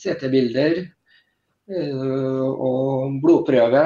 CT-bilder 0.00 0.80
eh, 0.80 2.48
og 2.48 3.20
blodprøve 3.20 3.84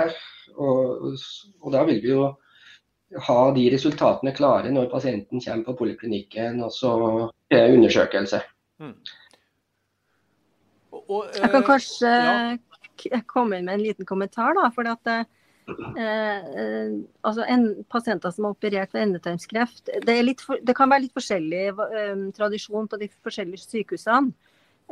og, 0.54 1.10
og, 1.58 1.68
da 1.74 1.82
vil 1.88 2.00
vi 2.04 2.12
jo 2.12 2.30
ha 3.26 3.38
de 3.54 3.66
resultatene 3.74 4.34
klare 4.34 4.70
når 4.74 4.90
pasienten 4.92 5.42
kommer 5.42 5.66
på 5.66 5.78
poliklinikken 5.82 6.62
og 6.62 6.70
så 6.74 6.94
er 7.50 7.74
undersøkelse. 7.74 8.40
Mm. 8.82 8.94
Og, 11.04 11.24
jeg 11.34 11.50
kan 11.50 11.66
kanskje 11.66 12.10
ja. 12.14 13.22
komme 13.26 13.58
inn 13.58 13.66
med 13.66 13.80
en 13.80 13.88
liten 13.90 14.06
kommentar. 14.06 14.54
da, 14.54 14.70
for 14.74 14.86
at 14.88 15.26
eh, 15.70 16.96
altså 17.24 17.46
en, 17.48 17.68
Pasienter 17.90 18.34
som 18.34 18.48
har 18.48 18.56
operert 18.56 18.92
for 18.92 19.02
endetarmskreft, 19.02 19.92
det, 20.06 20.16
for, 20.42 20.60
det, 20.62 20.76
kan 20.76 20.90
være 20.92 21.06
litt 21.06 21.16
forskjellig 21.16 21.62
eh, 21.70 22.26
tradisjon 22.36 22.90
på 22.90 23.00
de 23.00 23.10
forskjellige 23.24 23.66
sykehusene. 23.66 24.34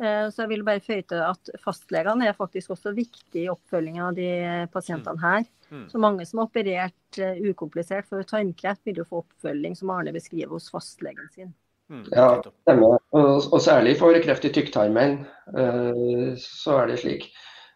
Eh, 0.01 0.29
så 0.33 0.45
jeg 0.45 0.53
vil 0.55 0.65
bare 0.65 0.81
føye 0.81 1.05
til 1.05 1.21
at 1.21 1.51
fastlegene 1.61 2.31
er 2.31 2.37
faktisk 2.37 2.73
også 2.73 2.95
viktig 2.97 3.45
i 3.45 3.51
oppfølgingen 3.53 4.07
av 4.07 4.17
de 4.17 4.31
pasientene 4.73 5.21
mm. 5.21 5.25
her. 5.27 5.51
Mm. 5.73 5.89
Så 5.89 6.01
mange 6.01 6.25
som 6.29 6.41
har 6.41 6.49
operert 6.51 7.21
uh, 7.21 7.37
ukomplisert 7.49 8.09
for 8.09 8.25
tarmkreft, 8.29 8.83
vil 8.85 9.01
jo 9.01 9.07
få 9.09 9.23
oppfølging, 9.23 9.77
som 9.77 9.93
Arne 9.95 10.13
beskriver, 10.13 10.53
hos 10.53 10.69
fastlegen 10.73 11.31
sin. 11.33 11.55
Mm. 11.93 12.03
Ja, 12.13 12.27
stemmer. 12.65 12.99
Og, 13.17 13.47
og, 13.49 13.57
særlig 13.65 13.95
for 14.01 14.17
kreft 14.25 14.45
i 14.49 14.53
tykktarmen, 14.53 15.23
uh, 15.57 16.33
så 16.41 16.83
er 16.83 16.93
det 16.93 17.01
slik. 17.01 17.31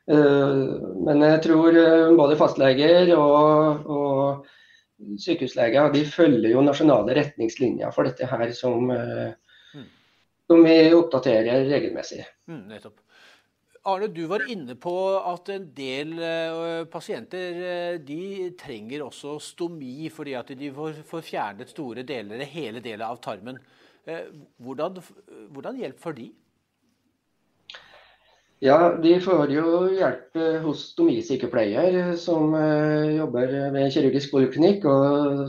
Uh, 0.07 0.77
men 1.03 1.25
jeg 1.27 1.41
tror 1.49 1.81
både 2.19 2.37
fastleger 2.39 3.11
og, 3.19 3.89
og 3.91 5.17
sykehusleger 5.19 5.91
de 5.93 6.05
følger 6.07 6.53
jo 6.53 6.63
nasjonale 6.63 7.17
retningslinjer 7.19 7.91
for 7.95 8.07
dette 8.07 8.29
her 8.31 8.53
som 8.55 8.87
som 10.47 10.63
vi 10.63 10.77
oppdaterer 10.95 11.67
regelmessig. 11.67 12.23
Mm, 12.47 12.63
nettopp. 12.71 13.03
Arne, 13.87 14.09
du 14.11 14.25
var 14.27 14.43
inne 14.51 14.75
på 14.83 14.93
at 15.21 15.51
en 15.55 15.69
del 15.75 16.17
pasienter 16.91 18.01
de 18.03 18.49
trenger 18.59 19.05
også 19.05 19.37
stomi 19.43 20.09
fordi 20.11 20.35
at 20.39 20.51
de 20.59 20.73
får, 20.75 21.23
fjernet 21.23 21.71
store 21.71 22.03
deler, 22.07 22.43
hele 22.51 22.83
deler 22.83 23.07
av 23.07 23.21
tarmen. 23.23 23.61
Hvordan, 24.63 24.99
hvordan, 25.55 25.79
hjelp 25.83 26.03
får 26.03 26.19
de? 26.19 26.27
Ja, 28.67 28.97
De 29.03 29.13
får 29.23 29.51
jo 29.55 29.67
hjelp 29.95 30.39
hos 30.65 30.81
stomisykepleier 30.91 32.17
som 32.19 32.51
jobber 33.15 33.53
ved 33.71 33.93
kirurgisk 33.95 34.33
poliklinikk. 34.35 34.83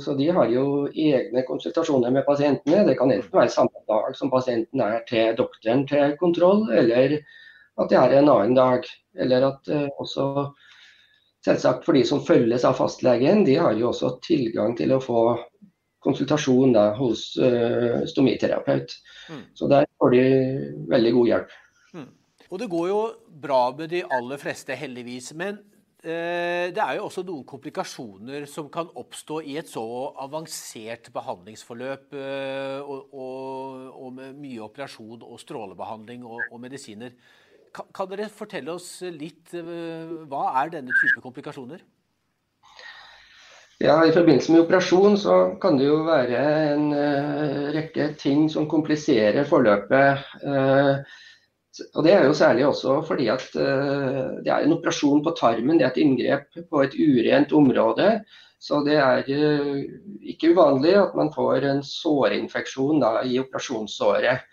så 0.03 0.13
De 0.19 0.27
har 0.37 0.51
jo 0.53 0.85
egne 0.93 1.41
konsultasjoner 1.47 2.13
med 2.13 2.27
pasientene. 2.27 2.83
Det 2.85 2.93
kan 2.99 3.11
enten 3.11 3.33
være 3.33 3.49
samme 3.55 3.81
dag 3.89 4.13
som 4.19 4.29
pasienten 4.29 4.85
er 4.85 5.01
til 5.09 5.33
doktoren 5.39 5.87
til 5.89 6.13
kontroll, 6.21 6.67
eller 6.69 7.17
at 7.81 7.89
det 7.89 7.97
er 7.97 8.17
en 8.19 8.29
annen 8.35 8.53
dag. 8.53 8.85
Eller 9.17 9.49
at 9.49 9.73
også 9.97 10.51
selvsagt 11.47 11.89
for 11.89 11.97
de 11.97 12.05
som 12.05 12.21
følges 12.21 12.69
av 12.69 12.77
fastlegen, 12.77 13.47
de 13.49 13.57
har 13.57 13.73
jo 13.81 13.89
også 13.95 14.19
tilgang 14.29 14.77
til 14.77 14.93
å 14.93 15.01
få 15.01 15.29
konsultasjon 16.05 16.77
da, 16.77 16.91
hos 17.01 17.31
stomiterapeut. 18.13 18.93
Mm. 19.33 19.47
Så 19.57 19.73
der 19.73 19.89
får 19.97 20.13
de 20.13 20.27
veldig 20.93 21.17
god 21.17 21.33
hjelp. 21.33 21.63
Og 22.47 22.61
det 22.61 22.69
går 22.71 22.85
jo 22.91 22.99
bra 23.43 23.63
med 23.75 23.91
de 23.91 24.03
aller 24.13 24.39
fleste, 24.39 24.75
heldigvis. 24.77 25.33
Men 25.35 25.59
eh, 26.03 26.69
det 26.71 26.83
er 26.83 26.97
jo 26.97 27.07
også 27.07 27.25
noen 27.27 27.43
komplikasjoner 27.47 28.47
som 28.49 28.69
kan 28.71 28.87
oppstå 28.95 29.41
i 29.43 29.57
et 29.59 29.67
så 29.71 29.83
avansert 30.23 31.11
behandlingsforløp 31.15 32.15
eh, 32.15 32.79
og, 32.79 33.11
og, 33.11 33.91
og, 33.91 34.07
med 34.19 34.39
mye 34.39 34.63
operasjon 34.69 35.27
og 35.27 35.41
strålebehandling 35.43 36.23
og, 36.25 36.39
og 36.51 36.63
medisiner. 36.63 37.11
Kan, 37.75 37.91
kan 37.93 38.09
dere 38.09 38.31
fortelle 38.31 38.77
oss 38.77 39.01
litt 39.11 39.53
eh, 39.57 40.17
hva 40.31 40.47
er 40.63 40.77
denne 40.79 40.95
type 41.03 41.23
komplikasjoner? 41.25 41.83
Ja, 43.77 43.99
I 44.01 44.09
forbindelse 44.09 44.51
med 44.51 44.63
operasjon 44.63 45.19
så 45.21 45.33
kan 45.61 45.75
det 45.77 45.85
jo 45.85 45.99
være 46.07 46.39
en 46.71 46.87
uh, 46.97 47.67
rekke 47.75 48.07
ting 48.17 48.47
som 48.49 48.65
kompliserer 48.65 49.45
forløpet. 49.45 50.23
Uh, 50.41 51.05
og 51.93 52.03
Det 52.05 52.13
er 52.13 52.25
jo 52.25 52.33
særlig 52.37 52.65
også 52.67 53.01
fordi 53.07 53.27
at 53.33 53.45
uh, 53.55 54.37
det 54.43 54.51
er 54.51 54.65
en 54.65 54.75
operasjon 54.77 55.23
på 55.23 55.35
tarmen. 55.39 55.77
Det 55.79 55.85
er 55.85 55.93
et 55.93 56.03
inngrep 56.03 56.61
på 56.69 56.83
et 56.83 56.95
urent 56.97 57.53
område. 57.53 58.09
Så 58.59 58.81
det 58.85 58.95
er 58.97 59.27
ikke 60.25 60.49
uvanlig 60.55 60.95
at 60.97 61.13
man 61.17 61.29
får 61.33 61.67
en 61.69 61.83
sårinfeksjon 61.85 63.03
da, 63.03 63.19
i 63.21 63.37
operasjonssåret. 63.37 64.47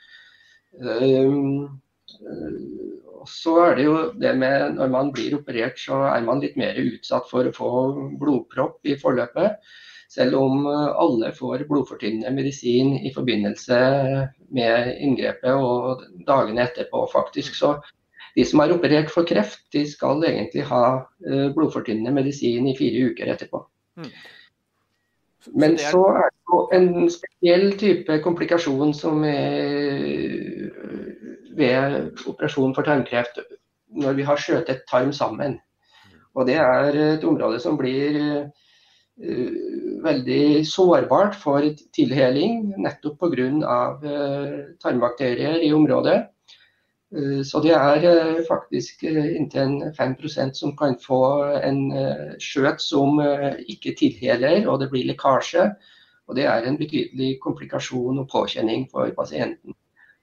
Og 3.25 3.31
så 3.33 3.55
er 3.65 3.79
det 3.79 3.87
jo 3.87 3.95
det 4.21 4.35
med 4.37 4.77
når 4.77 4.93
man 4.93 5.13
blir 5.15 5.39
operert, 5.39 5.81
så 5.81 6.03
er 6.11 6.27
man 6.27 6.43
litt 6.45 6.59
mer 6.61 6.77
utsatt 6.83 7.31
for 7.31 7.49
å 7.49 7.57
få 7.57 7.71
blodpropp 8.21 8.85
i 8.85 8.99
forløpet. 9.01 9.57
Selv 10.15 10.39
om 10.39 10.67
eh, 10.71 10.95
alle 11.03 11.33
får 11.35 11.67
blodfortynnende 11.69 12.31
medisin 12.35 12.95
i 13.03 13.11
forbindelse 13.15 13.79
med 14.55 14.95
inngrepet 15.03 15.55
og 15.55 16.05
dagene 16.29 16.63
etterpå, 16.69 17.07
faktisk. 17.13 17.57
Så 17.59 17.75
de 18.37 18.45
som 18.47 18.63
er 18.63 18.75
operert 18.75 19.11
for 19.11 19.27
kreft, 19.27 19.65
de 19.75 19.85
skal 19.91 20.23
egentlig 20.29 20.67
ha 20.71 20.85
eh, 21.27 21.51
blodfortynnende 21.57 22.15
medisin 22.15 22.71
i 22.71 22.77
fire 22.79 23.11
uker 23.11 23.35
etterpå. 23.35 23.65
Mm. 23.99 24.11
Men 25.61 25.77
så 25.79 26.07
er 26.23 26.31
det 26.31 26.53
jo 26.53 26.61
en 26.73 27.11
spesiell 27.13 27.67
type 27.79 28.17
komplikasjon 28.25 28.95
som 28.97 29.25
er 29.29 30.71
ved 31.55 32.25
operasjon 32.27 32.73
for 32.75 32.87
tarmkreft 32.87 33.43
når 33.95 34.17
vi 34.19 34.27
har 34.27 34.41
skjøtet 34.41 34.87
tarm 34.91 35.13
sammen. 35.13 35.59
Og 36.35 36.47
Det 36.47 36.57
er 36.59 36.97
et 36.99 37.25
område 37.25 37.61
som 37.63 37.77
blir 37.79 38.49
veldig 39.17 40.67
sårbart 40.67 41.37
for 41.39 41.65
tilheling, 41.95 42.75
nettopp 42.83 43.21
pga. 43.21 43.77
Uh, 44.03 44.77
tarmbakterier 44.83 45.63
i 45.63 45.73
området. 45.73 46.17
Uh, 47.15 47.43
så 47.47 47.63
det 47.63 47.75
er 47.77 48.43
faktisk 48.49 49.05
inntil 49.07 49.93
5% 49.99 50.59
som 50.59 50.77
kan 50.77 50.99
få 50.99 51.23
en 51.63 51.81
skjøt 52.43 52.83
som 52.83 53.21
ikke 53.69 53.95
tilheler, 53.99 54.67
og 54.69 54.81
det 54.81 54.91
blir 54.91 55.07
lekkasje. 55.13 55.71
Og 56.27 56.37
Det 56.37 56.45
er 56.49 56.65
en 56.65 56.79
betydelig 56.79 57.39
komplikasjon 57.41 58.19
og 58.19 58.29
påkjenning 58.33 58.89
for 58.91 59.11
pasienten. 59.13 59.75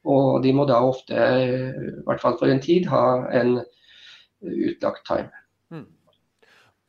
Og 0.04 0.42
de 0.44 0.54
må 0.54 0.66
da 0.66 0.80
ofte, 0.82 1.14
i 1.14 2.04
hvert 2.08 2.22
fall 2.22 2.40
for 2.40 2.50
en 2.50 2.62
tid, 2.62 2.88
ha 2.90 3.30
en 3.38 3.60
utlagt 4.42 5.06
time. 5.06 5.30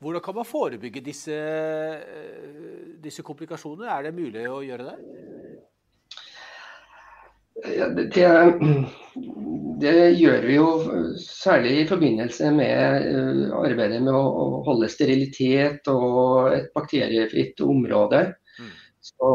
Hvordan 0.03 0.23
kan 0.25 0.35
man 0.35 0.47
forebygge 0.49 1.01
disse, 1.05 1.37
disse 3.03 3.23
komplikasjonene? 3.23 3.91
Er 3.93 4.09
det 4.09 4.17
mulig 4.17 4.49
å 4.51 4.63
gjøre 4.67 4.89
det? 4.89 4.97
Ja, 7.77 7.87
det, 7.95 8.07
det, 9.81 9.93
gjør 10.19 10.47
vi 10.49 10.55
jo 10.57 10.69
særlig 11.23 11.75
i 11.83 11.87
forbindelse 11.87 12.51
med 12.57 13.07
eh, 13.13 13.43
arbeidet 13.55 14.01
med 14.03 14.17
å, 14.17 14.63
holde 14.67 14.89
sterilitet 14.91 15.87
og 15.93 16.57
et 16.57 16.73
bakteriefritt 16.75 17.63
område. 17.63 18.25
Mm. 18.59 18.73
Så 19.13 19.31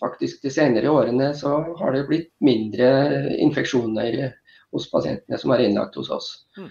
faktisk 0.00 0.46
De 0.46 0.52
senere 0.54 0.92
årene 0.92 1.32
så 1.36 1.58
har 1.80 1.96
det 1.96 2.06
blitt 2.08 2.32
mindre 2.44 2.88
infeksjoner 3.42 4.30
hos 4.74 4.88
pasientene 4.92 5.40
som 5.40 5.52
er 5.52 5.66
innlagt 5.66 5.98
hos 6.00 6.10
oss. 6.14 6.30
Mm. 6.56 6.70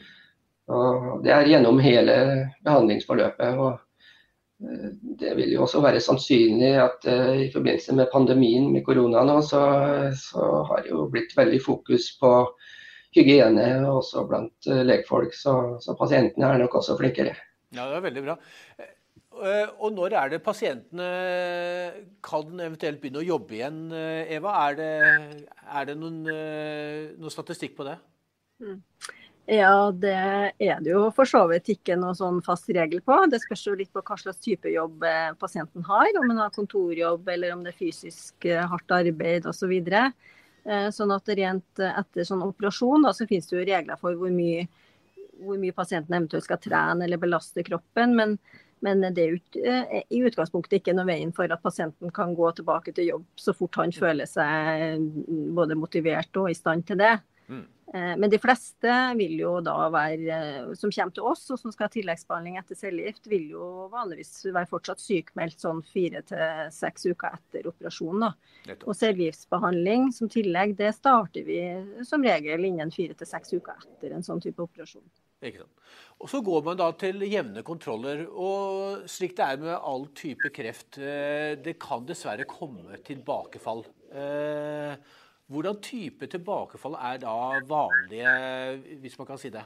Det 1.24 1.32
er 1.34 1.50
gjennom 1.50 1.80
hele 1.84 2.16
behandlingsforløpet. 2.64 3.58
og 3.60 3.80
det 5.20 5.34
vil 5.36 5.52
jo 5.56 5.64
også 5.66 5.82
være 5.84 6.02
sannsynlig 6.04 6.72
at 6.80 7.08
uh, 7.10 7.34
i 7.36 7.50
forbindelse 7.54 7.96
med 7.98 8.12
pandemien 8.14 8.70
med 8.72 8.86
korona 8.86 9.24
nå, 9.28 9.42
så, 9.44 9.64
så, 10.16 10.46
har 10.70 10.84
det 10.84 10.94
jo 10.94 11.08
blitt 11.12 11.36
veldig 11.38 11.60
fokus 11.64 12.14
på 12.22 12.32
hygiene 13.14 13.68
også 13.90 14.24
blant 14.30 14.70
legfolk. 14.88 15.36
Så, 15.38 15.56
så, 15.84 15.96
pasientene 16.00 16.50
er 16.50 16.64
nok 16.64 16.80
også 16.80 16.98
flinkere. 16.98 17.36
Ja, 17.74 17.90
det 17.90 17.98
er 18.00 18.06
veldig 18.08 18.24
bra. 18.26 18.38
Og 19.82 19.90
når 19.94 20.16
er 20.16 20.32
det 20.32 20.44
pasientene 20.46 21.10
kan 22.26 22.60
eventuelt 22.62 23.02
begynne 23.02 23.22
å 23.22 23.28
jobbe 23.28 23.58
igjen, 23.58 23.80
Eva? 23.94 24.54
Er 24.70 24.78
det, 24.78 24.90
er 25.66 25.88
det 25.90 25.98
noen, 25.98 26.20
noen, 26.30 27.34
statistikk 27.34 27.76
på 27.78 27.88
det? 27.90 27.98
Mm. 28.62 28.78
Ja, 29.46 29.92
det 29.92 30.14
er 30.64 30.78
det 30.80 30.94
jo 30.94 31.10
for 31.12 31.28
så 31.28 31.42
vidt 31.50 31.68
ikke 31.74 31.98
noe 32.00 32.16
sånn 32.16 32.40
fast 32.46 32.70
regel 32.72 33.02
på. 33.04 33.18
Det 33.28 33.42
spørs 33.44 33.66
jo 33.68 33.74
litt 33.76 33.92
på 33.92 34.00
hva 34.00 34.16
slags 34.20 34.40
type 34.40 34.72
jobb 34.72 35.04
eh, 35.04 35.34
pasienten 35.40 35.84
har. 35.84 36.08
Om 36.16 36.30
han 36.32 36.40
har 36.46 36.54
kontorjobb 36.56 37.28
eller 37.34 37.52
om 37.52 37.66
det 37.66 37.74
er 37.74 37.82
fysisk 37.82 38.48
eh, 38.48 38.64
hardt 38.64 38.96
arbeid 38.96 39.50
osv. 39.50 39.66
Så 39.66 39.70
videre. 39.72 40.06
Eh, 40.64 40.88
sånn 40.96 41.12
at 41.12 41.28
rent 41.36 41.84
etter 41.84 42.28
sånn 42.28 42.46
operasjon 42.46 43.04
da, 43.04 43.12
så 43.12 43.28
finnes 43.28 43.50
det 43.50 43.58
jo 43.58 43.68
regler 43.68 44.00
for 44.00 44.16
hvor 44.16 44.32
mye, 44.32 44.64
hvor 45.44 45.60
mye 45.60 45.76
pasienten 45.76 46.16
eventuelt 46.16 46.48
skal 46.48 46.64
trene 46.64 47.04
eller 47.04 47.20
belaste 47.20 47.68
kroppen. 47.68 48.16
Men, 48.16 48.40
men 48.80 49.04
det 49.12 49.28
er 49.28 50.08
i 50.08 50.24
utgangspunktet 50.24 50.80
ikke 50.80 50.96
noe 50.96 51.10
veien 51.12 51.36
for 51.36 51.52
at 51.52 51.64
pasienten 51.64 52.16
kan 52.16 52.32
gå 52.40 52.56
tilbake 52.56 52.96
til 52.96 53.12
jobb 53.12 53.28
så 53.36 53.52
fort 53.60 53.76
han 53.84 53.92
føler 53.92 54.30
seg 54.30 55.04
både 55.52 55.76
motivert 55.76 56.32
og 56.40 56.48
i 56.48 56.56
stand 56.56 56.88
til 56.88 57.04
det. 57.04 57.18
Mm. 57.52 57.68
Eh, 57.94 58.14
men 58.18 58.30
de 58.30 58.40
fleste 58.42 58.94
vil 59.20 59.36
jo 59.38 59.54
da 59.62 59.76
være, 59.94 60.38
eh, 60.38 60.72
som 60.80 60.92
kommer 60.92 61.14
til 61.14 61.28
oss 61.30 61.44
og 61.54 61.60
som 61.62 61.74
skal 61.74 61.86
ha 61.86 61.94
tilleggsbehandling 61.94 62.58
etter 62.58 62.78
cellegift, 62.80 63.28
vil 63.30 63.52
jo 63.54 63.68
vanligvis 63.94 64.48
være 64.48 64.70
fortsatt 64.72 65.04
sykmeldt 65.04 65.62
sånn 65.62 65.84
fire 65.86 66.24
til 66.26 66.72
seks 66.74 67.06
uker 67.12 67.38
etter 67.38 67.70
operasjonen. 67.70 68.26
Da. 68.26 68.78
Og 68.88 68.98
cellegiftbehandling 68.98 70.10
som 70.16 70.32
tillegg, 70.32 70.74
det 70.80 70.90
starter 70.98 71.46
vi 71.46 71.60
som 72.08 72.26
regel 72.26 72.66
innen 72.66 72.94
fire 72.94 73.14
til 73.20 73.30
seks 73.30 73.54
uker 73.54 73.86
etter 73.86 74.18
en 74.18 74.26
sånn 74.26 74.42
type 74.42 74.66
operasjon. 74.66 75.06
Ikke 75.44 75.62
sant. 75.62 75.82
Og 76.24 76.30
Så 76.32 76.40
går 76.42 76.64
man 76.64 76.78
da 76.80 76.90
til 76.96 77.20
jevne 77.28 77.62
kontroller. 77.68 78.26
og 78.30 79.04
Slik 79.12 79.36
det 79.38 79.46
er 79.46 79.58
med 79.58 79.76
all 79.76 80.08
type 80.16 80.50
kreft, 80.56 80.98
eh, 80.98 81.56
det 81.62 81.78
kan 81.80 82.06
dessverre 82.06 82.46
komme 82.48 82.98
tilbakefall. 83.04 83.86
Eh, 84.14 84.96
hvordan 85.54 85.80
type 85.86 86.28
tilbakefall 86.32 86.98
er 86.98 87.22
da 87.22 87.38
vanlige, 87.70 88.34
hvis 89.04 89.18
man 89.20 89.30
kan 89.30 89.40
si 89.42 89.54
det? 89.54 89.64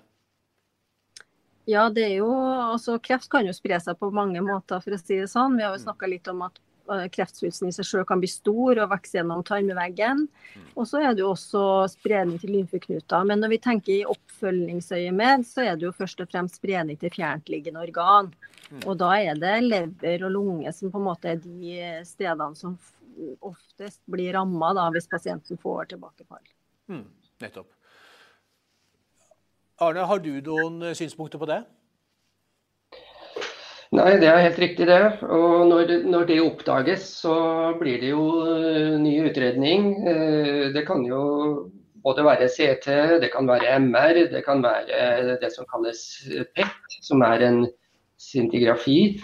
Ja, 1.67 1.89
det 1.91 2.05
er 2.05 2.15
jo, 2.21 2.29
altså 2.31 2.95
Kreft 3.03 3.27
kan 3.31 3.47
jo 3.47 3.55
spre 3.55 3.79
seg 3.83 3.99
på 3.99 4.07
mange 4.15 4.39
måter, 4.43 4.79
for 4.83 4.95
å 4.95 5.01
si 5.01 5.19
det 5.19 5.27
sånn. 5.31 5.57
Vi 5.57 5.65
har 5.65 5.75
jo 5.75 5.81
mm. 5.81 5.83
snakka 5.83 6.07
litt 6.07 6.29
om 6.31 6.45
at 6.45 6.61
eh, 6.95 7.09
kreftsvulsten 7.11 7.67
i 7.67 7.75
seg 7.75 7.89
selv 7.89 8.07
kan 8.07 8.21
bli 8.23 8.29
stor 8.31 8.79
og 8.79 8.93
vokse 8.93 9.17
gjennom 9.19 9.43
tarmveggen. 9.47 10.23
Mm. 10.31 10.69
Og 10.79 10.87
så 10.87 11.01
er 11.03 11.11
det 11.11 11.25
jo 11.25 11.33
også 11.33 11.63
spredning 11.91 12.39
til 12.39 12.55
lymfeknuter. 12.55 13.27
Men 13.27 13.43
når 13.43 13.51
vi 13.57 13.59
tenker 13.67 13.93
i 13.97 14.07
oppfølgingsøyemed, 14.07 15.43
så 15.49 15.65
er 15.65 15.75
det 15.75 15.89
jo 15.89 15.95
først 15.97 16.23
og 16.23 16.31
fremst 16.31 16.61
spredning 16.61 16.99
til 17.03 17.11
fjerntliggende 17.17 17.83
organ. 17.83 18.31
Mm. 18.69 18.85
Og 18.85 18.95
da 19.03 19.11
er 19.19 19.43
det 19.43 19.57
lever 19.67 20.23
og 20.23 20.37
lunge 20.39 20.71
som 20.75 20.93
på 20.93 21.03
en 21.03 21.09
måte 21.09 21.35
er 21.35 21.43
de 21.43 21.81
stedene 22.07 22.55
som 22.55 22.79
oftest 23.41 24.01
blir 24.05 24.33
ramma 24.35 24.89
hvis 24.95 25.09
pasienten 25.09 25.59
får 25.61 25.93
tilbakefall. 25.93 26.43
Mm, 26.91 27.07
nettopp. 27.43 27.71
Arne, 29.77 30.05
har 30.09 30.21
du 30.23 30.31
noen 30.41 30.95
synspunkter 30.97 31.37
på 31.41 31.49
det? 31.49 31.61
Nei, 33.95 34.17
det 34.19 34.27
er 34.27 34.41
helt 34.43 34.59
riktig 34.59 34.87
det. 34.89 35.01
Og 35.23 35.67
når, 35.69 35.91
når, 36.09 36.25
det 36.27 36.41
oppdages, 36.43 37.05
så 37.21 37.35
blir 37.79 38.01
det 38.01 38.09
jo 38.11 38.23
eh, 38.43 38.97
ny 38.99 39.13
utredning. 39.29 39.91
Eh, 40.01 40.63
det 40.75 40.83
kan 40.89 41.05
jo 41.07 41.21
både 42.03 42.25
være 42.27 42.49
CT, 42.51 42.87
det 43.23 43.31
kan 43.33 43.47
være 43.47 43.77
MR, 43.79 44.25
det 44.31 44.43
kan 44.45 44.61
være 44.63 45.37
det 45.41 45.49
som 45.53 45.67
kalles 45.71 46.03
PET, 46.55 46.99
som 47.03 47.23
er 47.25 47.45
en 47.47 47.63
scintigrafi. 48.19 49.17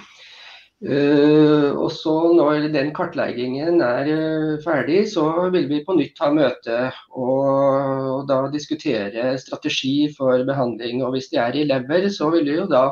Uh, 0.83 1.71
og 1.79 1.93
så 1.95 2.11
Når 2.35 2.65
den 2.73 2.89
kartleggingen 2.91 3.79
er 3.81 4.09
uh, 4.11 4.57
ferdig, 4.65 5.05
så 5.13 5.23
vil 5.53 5.69
vi 5.69 5.79
på 5.87 5.95
nytt 5.95 6.19
ha 6.19 6.27
møte 6.35 6.79
og, 7.15 7.37
og, 7.37 8.25
da 8.27 8.41
diskutere 8.51 9.37
strategi 9.39 10.09
for 10.17 10.43
behandling. 10.43 10.99
og 11.05 11.15
Hvis 11.15 11.31
de 11.31 11.39
er 11.39 11.55
i 11.55 11.63
lever, 11.69 12.09
så 12.11 12.27
vil 12.35 12.49
vi 12.49 12.57
jo 12.57 12.67
da 12.67 12.89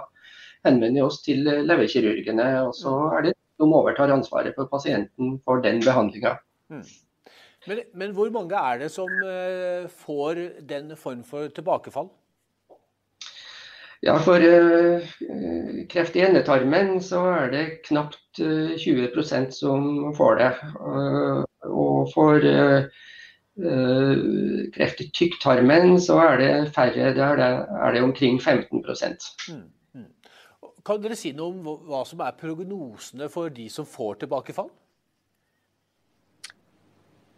henvende 0.64 1.04
oss 1.04 1.20
til 1.26 1.44
leverkirurgene. 1.44 2.48
og 2.64 2.76
Så 2.80 2.96
er 3.18 3.28
det 3.28 3.36
de 3.60 3.68
overtar 3.68 4.14
ansvaret 4.16 4.56
for 4.56 4.72
pasienten 4.72 5.36
for 5.46 5.60
den 5.62 5.84
behandlinga. 5.84 6.38
Mm. 6.72 6.88
Men, 7.68 7.84
men, 7.94 8.16
hvor 8.16 8.32
mange 8.34 8.56
er 8.56 8.80
det 8.86 8.92
som 8.92 9.12
uh, 9.12 9.86
får 10.08 10.40
den 10.70 10.96
form 10.98 11.24
for 11.28 11.52
tilbakefall? 11.52 12.08
Ja, 14.02 14.16
For 14.18 14.42
uh, 14.42 15.02
kreft 15.90 16.16
i 16.18 16.24
endetarmen 16.26 16.96
så 17.06 17.22
er 17.36 17.52
det 17.54 17.66
knapt 17.86 18.40
uh, 18.42 18.74
20% 18.74 19.54
som 19.54 20.10
får 20.18 20.40
det. 20.40 20.52
Uh, 20.82 21.44
og 21.70 22.10
for 22.14 22.42
kreft 24.74 25.02
i 25.04 25.10
tykktarmen 25.14 26.00
så 26.02 26.18
er 26.24 26.38
det 26.42 26.54
færre. 26.74 27.12
Der 27.14 27.36
det, 27.38 27.52
er 27.78 27.92
det 27.94 28.02
omkring 28.02 28.42
15 28.42 28.82
mm, 28.82 29.62
mm. 29.94 30.06
Kan 30.86 31.04
dere 31.04 31.16
si 31.20 31.36
noe 31.38 31.52
om 31.52 31.86
hva 31.86 32.02
som 32.08 32.24
er 32.26 32.34
prognosene 32.40 33.30
for 33.30 33.54
de 33.54 33.70
som 33.70 33.86
får 33.86 34.24
tilbakefall? 34.24 34.72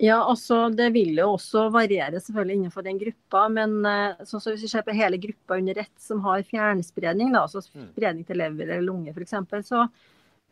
Ja, 0.01 0.23
altså 0.25 0.69
Det 0.73 0.89
vil 0.93 1.17
jo 1.17 1.33
også 1.35 1.67
variere 1.73 2.19
selvfølgelig 2.19 2.55
innenfor 2.57 2.85
den 2.85 2.99
gruppa. 2.99 3.45
Men 3.53 3.77
uh, 3.85 4.23
sånn 4.25 4.41
så 4.41 4.53
hvis 4.53 4.65
vi 4.65 4.71
ser 4.71 4.85
på 4.87 4.95
hele 4.97 5.19
gruppa 5.21 5.59
under 5.61 5.83
ett 5.85 5.93
som 6.01 6.23
har 6.25 6.45
fjernspredning, 6.49 7.33
da, 7.35 7.45
altså 7.45 7.61
mm. 7.67 7.91
spredning 7.93 8.27
til 8.27 8.41
lever 8.41 8.67
eller 8.67 8.85
lunge 8.87 9.13
f.eks., 9.13 9.37
så, 9.69 9.85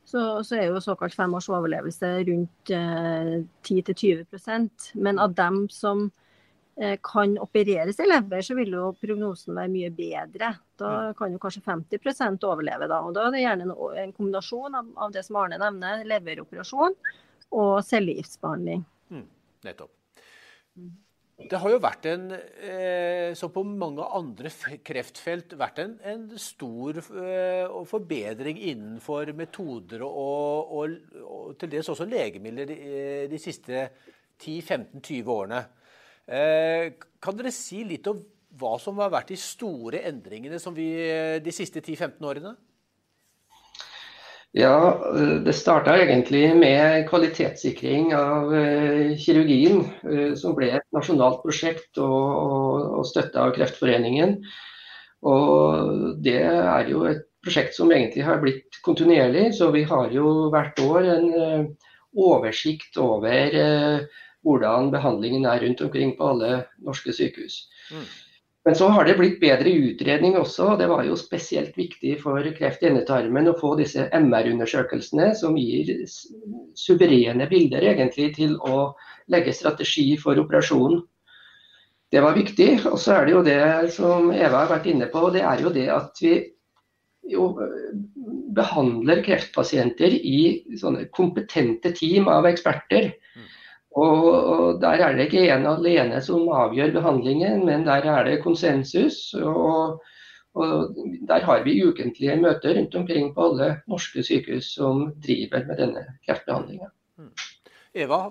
så, 0.05 0.23
så, 0.45 0.55
er 0.57 0.69
jo 0.69 0.81
såkalt 0.83 1.17
fem 1.17 1.33
års 1.37 1.49
overlevelse 1.49 2.13
rundt 2.29 2.73
eh, 2.73 3.37
10-20 3.65 4.95
Men 5.01 5.19
av 5.19 5.33
dem 5.37 5.63
som 5.73 6.09
eh, 6.77 6.97
kan 7.03 7.37
opereres 7.41 7.99
i 7.99 8.07
lever, 8.09 8.45
så 8.45 8.57
vil 8.57 8.77
jo 8.77 8.93
prognosen 9.01 9.57
være 9.57 9.73
mye 9.73 9.91
bedre. 9.95 10.53
Da 10.77 10.93
mm. 11.09 11.17
kan 11.17 11.33
jo 11.33 11.41
kanskje 11.41 11.65
50% 11.65 12.45
overleve. 12.45 12.87
da, 12.87 13.01
og 13.01 13.17
Da 13.17 13.27
er 13.27 13.35
det 13.35 13.43
gjerne 13.45 13.69
en, 13.69 13.75
en 14.05 14.15
kombinasjon 14.15 14.79
av, 14.79 14.95
av, 14.95 15.13
det 15.17 15.25
som 15.25 15.41
Arne 15.41 15.61
nevner, 15.61 16.05
leveroperasjon 16.13 16.97
og 17.51 17.71
cellegiftbehandling. 17.83 18.85
Mm. 19.11 19.25
Nettopp. 19.65 19.95
Det 21.41 21.57
har 21.57 21.73
jo 21.73 21.79
vært 21.81 22.05
en, 22.11 22.25
eh, 22.33 23.31
som 23.37 23.51
på 23.53 23.63
mange 23.65 24.05
andre 24.13 24.51
kreftfelt, 24.85 25.55
vært 25.57 25.79
en, 25.81 25.95
en 26.05 26.25
stor 26.39 26.99
eh, 27.01 27.71
forbedring 27.89 28.59
innenfor 28.59 29.31
metoder 29.37 30.03
og, 30.05 30.73
og, 30.77 30.97
og 31.25 31.55
til 31.59 31.71
dels 31.71 31.89
også 31.89 32.05
legemidler 32.09 32.69
de, 32.69 32.77
eh, 32.77 33.23
de 33.31 33.39
siste 33.41 33.87
10-15-20 34.41 35.31
årene. 35.33 35.63
Kan 37.21 37.35
dere 37.37 37.51
si 37.53 37.81
litt 37.83 38.05
om 38.07 38.19
hva 38.61 38.75
som 38.79 38.99
har 39.01 39.09
vært 39.11 39.33
de 39.33 39.37
store 39.41 40.03
endringene 40.07 40.59
vi, 40.75 40.87
de 41.43 41.53
siste 41.53 41.81
10-15 41.81 42.27
årene? 42.29 42.53
Ja, 44.51 44.99
Det 45.45 45.53
starta 45.55 45.95
egentlig 45.95 46.43
med 46.59 47.05
kvalitetssikring 47.07 48.09
av 48.15 48.51
uh, 48.51 49.13
kirurgien, 49.15 49.85
uh, 50.03 50.33
som 50.35 50.57
ble 50.57 50.73
et 50.75 50.87
nasjonalt 50.91 51.39
prosjekt 51.45 51.99
og, 52.03 52.97
og, 52.99 53.05
støtta 53.07 53.45
av 53.45 53.53
Kreftforeningen. 53.55 54.41
Og 55.23 56.17
Det 56.25 56.41
er 56.43 56.89
jo 56.91 57.05
et 57.07 57.23
prosjekt 57.45 57.77
som 57.77 57.93
egentlig 57.95 58.25
har 58.27 58.41
blitt 58.43 58.81
kontinuerlig. 58.83 59.53
så 59.55 59.71
Vi 59.71 59.85
har 59.87 60.11
jo 60.11 60.49
hvert 60.51 60.79
år 60.83 61.07
en 61.15 61.31
oversikt 62.11 62.97
over 62.99 63.55
hvordan 64.43 64.91
behandlingen 64.91 65.45
er 65.45 65.61
rundt 65.63 65.81
omkring 65.81 66.17
på 66.17 66.27
alle 66.27 66.65
norske 66.83 67.13
sykehus. 67.13 67.69
Mm. 67.93 68.05
Men 68.65 68.75
så 68.77 68.87
har 68.93 69.07
det 69.07 69.15
blitt 69.17 69.39
bedre 69.41 69.71
utredning 69.73 70.35
også. 70.37 70.73
og 70.73 70.79
Det 70.79 70.87
var 70.91 71.05
jo 71.07 71.17
spesielt 71.17 71.77
viktig 71.77 72.19
for 72.21 72.45
kreft 72.57 72.83
i 72.83 72.91
endetarmen 72.91 73.49
å 73.49 73.57
få 73.57 73.73
disse 73.79 74.05
MR-undersøkelsene, 74.13 75.31
som 75.37 75.57
gir 75.57 75.89
suverene 76.77 77.47
bilder 77.49 77.87
egentlig 77.93 78.35
til 78.37 78.53
å 78.61 78.91
legge 79.33 79.55
strategi 79.57 80.13
for 80.21 80.37
operasjonen. 80.37 81.01
Det 82.11 82.21
var 82.21 82.37
viktig. 82.37 82.69
Og 82.91 82.99
så 83.01 83.15
er 83.17 83.25
det 83.25 83.33
jo 83.33 83.43
det 83.47 83.61
som 83.95 84.29
Eva 84.35 84.65
har 84.65 84.73
vært 84.75 84.89
inne 84.93 85.09
på, 85.09 85.29
det 85.33 85.41
er 85.47 85.63
jo 85.65 85.73
det 85.73 85.87
at 85.89 86.21
vi 86.21 86.35
jo 87.31 87.47
behandler 88.55 89.21
kreftpasienter 89.25 90.13
i 90.17 90.41
sånne 90.77 91.07
kompetente 91.15 91.93
team 91.97 92.27
av 92.29 92.45
eksperter. 92.49 93.13
Mm. 93.37 93.49
Og 93.91 94.81
Der 94.81 95.03
er 95.03 95.15
det 95.15 95.27
ikke 95.27 95.49
en 95.51 95.65
alene 95.67 96.21
som 96.21 96.47
avgjør 96.47 96.93
behandlingen, 96.95 97.65
men 97.65 97.85
der 97.85 98.07
er 98.07 98.23
det 98.23 98.43
konsensus. 98.43 99.33
Og, 99.33 100.03
og 100.55 100.95
Der 101.27 101.43
har 101.43 101.63
vi 101.63 101.83
ukentlige 101.83 102.35
møter 102.35 102.77
rundt 102.77 102.95
omkring 102.95 103.33
på 103.35 103.49
alle 103.49 103.81
norske 103.87 104.23
sykehus 104.23 104.73
som 104.75 105.11
driver 105.25 105.65
med 105.67 105.77
denne 105.77 106.05
kreftbehandlinga. 106.25 106.87
Mm. 107.17 107.33
Eva, 107.91 108.21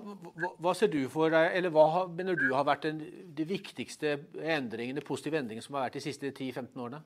hva 0.57 0.71
ser 0.73 0.89
du 0.89 1.03
for 1.09 1.29
deg, 1.29 1.51
eller 1.53 1.69
hva 1.69 2.07
mener 2.09 2.33
du 2.33 2.47
har 2.55 2.65
vært 2.65 2.87
den, 2.87 3.01
de 3.37 3.45
viktigste 3.45 4.15
endringene, 4.41 5.03
positive 5.05 5.37
endringene 5.37 5.61
som 5.61 5.77
har 5.77 5.85
vært 5.85 5.99
de 5.99 6.01
siste 6.07 6.31
10-15 6.31 6.81
årene? 6.81 7.03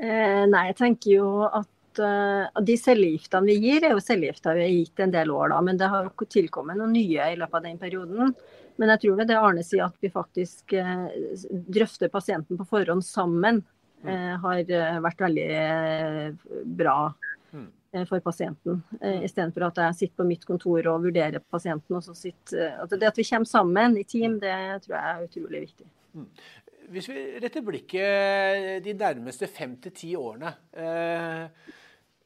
Eh, 0.00 0.44
nei, 0.48 0.62
jeg 0.70 0.76
tenker 0.80 1.10
jo 1.12 1.28
at 1.44 1.68
uh, 2.02 2.62
de 2.62 2.76
cellegiftene 2.80 3.48
vi 3.48 3.56
gir, 3.60 3.84
er 3.84 3.94
jo 3.94 4.02
cellegifter 4.02 4.58
vi 4.58 4.64
har 4.66 4.74
gitt 4.74 5.02
en 5.04 5.14
del 5.14 5.32
år, 5.34 5.50
da. 5.52 5.60
Men 5.64 5.80
det 5.80 5.90
har 5.92 6.08
jo 6.08 6.28
tilkommet 6.30 6.78
noen 6.78 6.94
nye 6.96 7.30
i 7.32 7.38
løpet 7.38 7.60
av 7.60 7.66
den 7.68 7.80
perioden. 7.80 8.34
Men 8.76 8.92
jeg 8.92 9.02
tror 9.04 9.20
det 9.20 9.28
det 9.30 9.38
Arne 9.40 9.64
sier, 9.64 9.86
at 9.86 9.96
vi 10.04 10.12
faktisk 10.12 10.76
uh, 10.76 11.06
drøfter 11.50 12.12
pasienten 12.12 12.58
på 12.58 12.68
forhånd 12.68 13.04
sammen, 13.06 13.62
uh, 14.06 14.34
har 14.42 15.00
vært 15.04 15.24
veldig 15.24 15.48
bra 16.78 16.98
mm. 17.52 17.70
for 18.10 18.20
pasienten. 18.24 18.82
Uh, 19.00 19.24
Istedenfor 19.26 19.70
at 19.70 19.82
jeg 19.84 20.00
sitter 20.02 20.20
på 20.20 20.28
mitt 20.28 20.44
kontor 20.48 20.92
og 20.92 21.08
vurderer 21.08 21.42
pasienten. 21.42 21.98
og 21.98 22.04
så 22.04 22.14
sitter, 22.16 22.76
at 22.84 22.92
Det 22.92 23.10
at 23.10 23.18
vi 23.18 23.28
kommer 23.30 23.50
sammen 23.50 23.98
i 23.98 24.04
team, 24.04 24.38
det 24.42 24.54
tror 24.84 24.98
jeg 24.98 25.04
er 25.10 25.26
utrolig 25.30 25.66
viktig. 25.68 25.90
Mm. 26.16 26.30
Hvis 26.92 27.08
vi 27.10 27.22
retter 27.42 27.64
blikket 27.66 28.84
de 28.84 28.92
nærmeste 28.94 29.48
fem 29.50 29.74
til 29.82 29.92
ti 29.92 30.12
årene. 30.14 30.52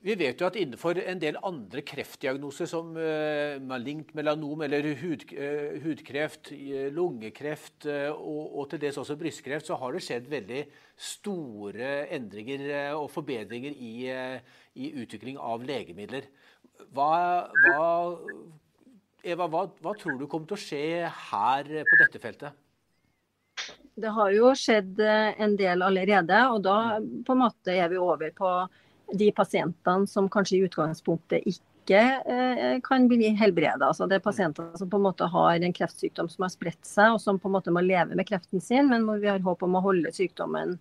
Eh, 0.01 0.07
vi 0.07 0.15
vet 0.17 0.41
jo 0.41 0.47
at 0.49 0.57
innenfor 0.57 0.99
en 0.99 1.21
del 1.21 1.37
andre 1.45 1.83
kreftdiagnoser, 1.83 2.67
som 2.67 2.97
uh, 2.97 3.61
malignt 3.61 4.15
melanom 4.15 4.63
eller 4.63 4.95
hud, 4.97 5.25
uh, 5.33 5.77
hudkreft, 5.85 6.53
uh, 6.53 6.89
lungekreft 6.93 7.87
og, 7.87 8.57
og, 8.59 8.71
til 8.71 8.81
dels 8.81 8.97
også 8.99 9.17
brystkreft, 9.17 9.67
så 9.67 9.77
har 9.77 9.93
det 9.93 10.03
skjedd 10.05 10.31
veldig 10.31 10.65
store 10.97 12.09
endringer 12.13 12.95
og 12.97 13.11
forbedringer 13.11 13.73
i, 13.77 13.93
i 14.75 14.91
utvikling 15.03 15.39
av 15.39 15.65
legemidler. 15.65 16.29
Hva, 16.95 17.51
hva, 17.65 18.17
Eva, 19.23 19.47
hva, 19.53 19.67
hva 19.81 19.95
tror 20.01 20.17
du 20.17 20.27
kommer 20.27 20.49
til 20.49 20.57
å 20.57 20.65
skje 20.65 20.85
her 21.31 21.73
på 21.85 22.01
dette 22.01 22.21
feltet? 22.21 22.57
Det 24.01 24.13
har 24.17 24.31
jo 24.33 24.53
skjedd 24.57 25.01
en 25.05 25.57
del 25.61 25.83
allerede, 25.85 26.39
og 26.55 26.63
da 26.65 26.77
på 27.01 27.35
en 27.35 27.43
måte 27.43 27.75
er 27.75 27.91
vi 27.93 27.99
over 28.01 28.33
på 28.33 28.53
de 29.13 29.31
pasientene 29.33 30.07
som 30.07 30.29
kanskje 30.31 30.59
i 30.59 30.63
utgangspunktet 30.69 31.47
ikke 31.47 32.01
eh, 32.01 32.77
kan 32.85 33.09
bli 33.11 33.33
helbreda. 33.39 33.89
Altså 33.89 34.07
det 34.11 34.19
er 34.19 34.25
pasienter 34.25 34.71
som 34.79 34.91
på 34.91 35.01
en 35.01 35.07
måte 35.09 35.29
har 35.31 35.57
en 35.57 35.77
kreftsykdom 35.77 36.31
som 36.31 36.47
har 36.47 36.53
spredt 36.53 36.87
seg, 36.87 37.17
og 37.17 37.23
som 37.23 37.41
på 37.41 37.51
en 37.51 37.57
måte 37.59 37.75
må 37.75 37.83
leve 37.85 38.17
med 38.19 38.29
kreften 38.29 38.63
sin, 38.63 38.91
men 38.91 39.07
hvor 39.09 39.21
vi 39.23 39.31
har 39.31 39.43
håp 39.45 39.65
om 39.67 39.79
å 39.79 39.85
holde 39.85 40.13
sykdommen 40.15 40.77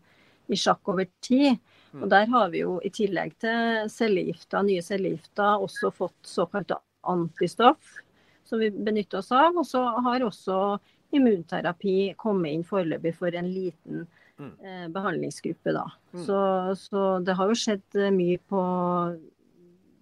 i 0.50 0.58
sjakk 0.58 0.92
over 0.92 1.10
tid. 1.26 1.58
Og 1.98 2.06
Der 2.10 2.30
har 2.30 2.52
vi 2.54 2.62
jo 2.62 2.78
i 2.86 2.92
tillegg 2.94 3.34
til 3.42 3.90
cellegifter, 3.90 4.62
nye 4.66 4.84
cellegifter 4.86 5.66
også 5.66 5.90
fått 5.94 6.20
såkalte 6.28 6.78
antistoff 7.10 7.98
som 8.46 8.62
vi 8.62 8.70
benytter 8.70 9.22
oss 9.22 9.32
av. 9.34 9.58
Og 9.58 9.66
så 9.66 9.82
har 10.06 10.26
også 10.26 10.78
immunterapi 11.18 12.14
kommet 12.18 12.54
inn 12.54 12.66
foreløpig 12.66 13.16
for 13.18 13.34
en 13.34 13.50
liten 13.50 14.06
Mm. 14.06 14.19
Eh, 14.40 14.86
behandlingsgruppe. 14.94 15.74
da. 15.76 15.86
Mm. 16.14 16.24
Så, 16.26 16.40
så, 16.80 17.06
det 17.26 17.36
har 17.40 17.52
jo 17.52 17.58
skjedd 17.58 18.00
eh, 18.00 18.12
mye 18.16 18.40
på 18.50 18.62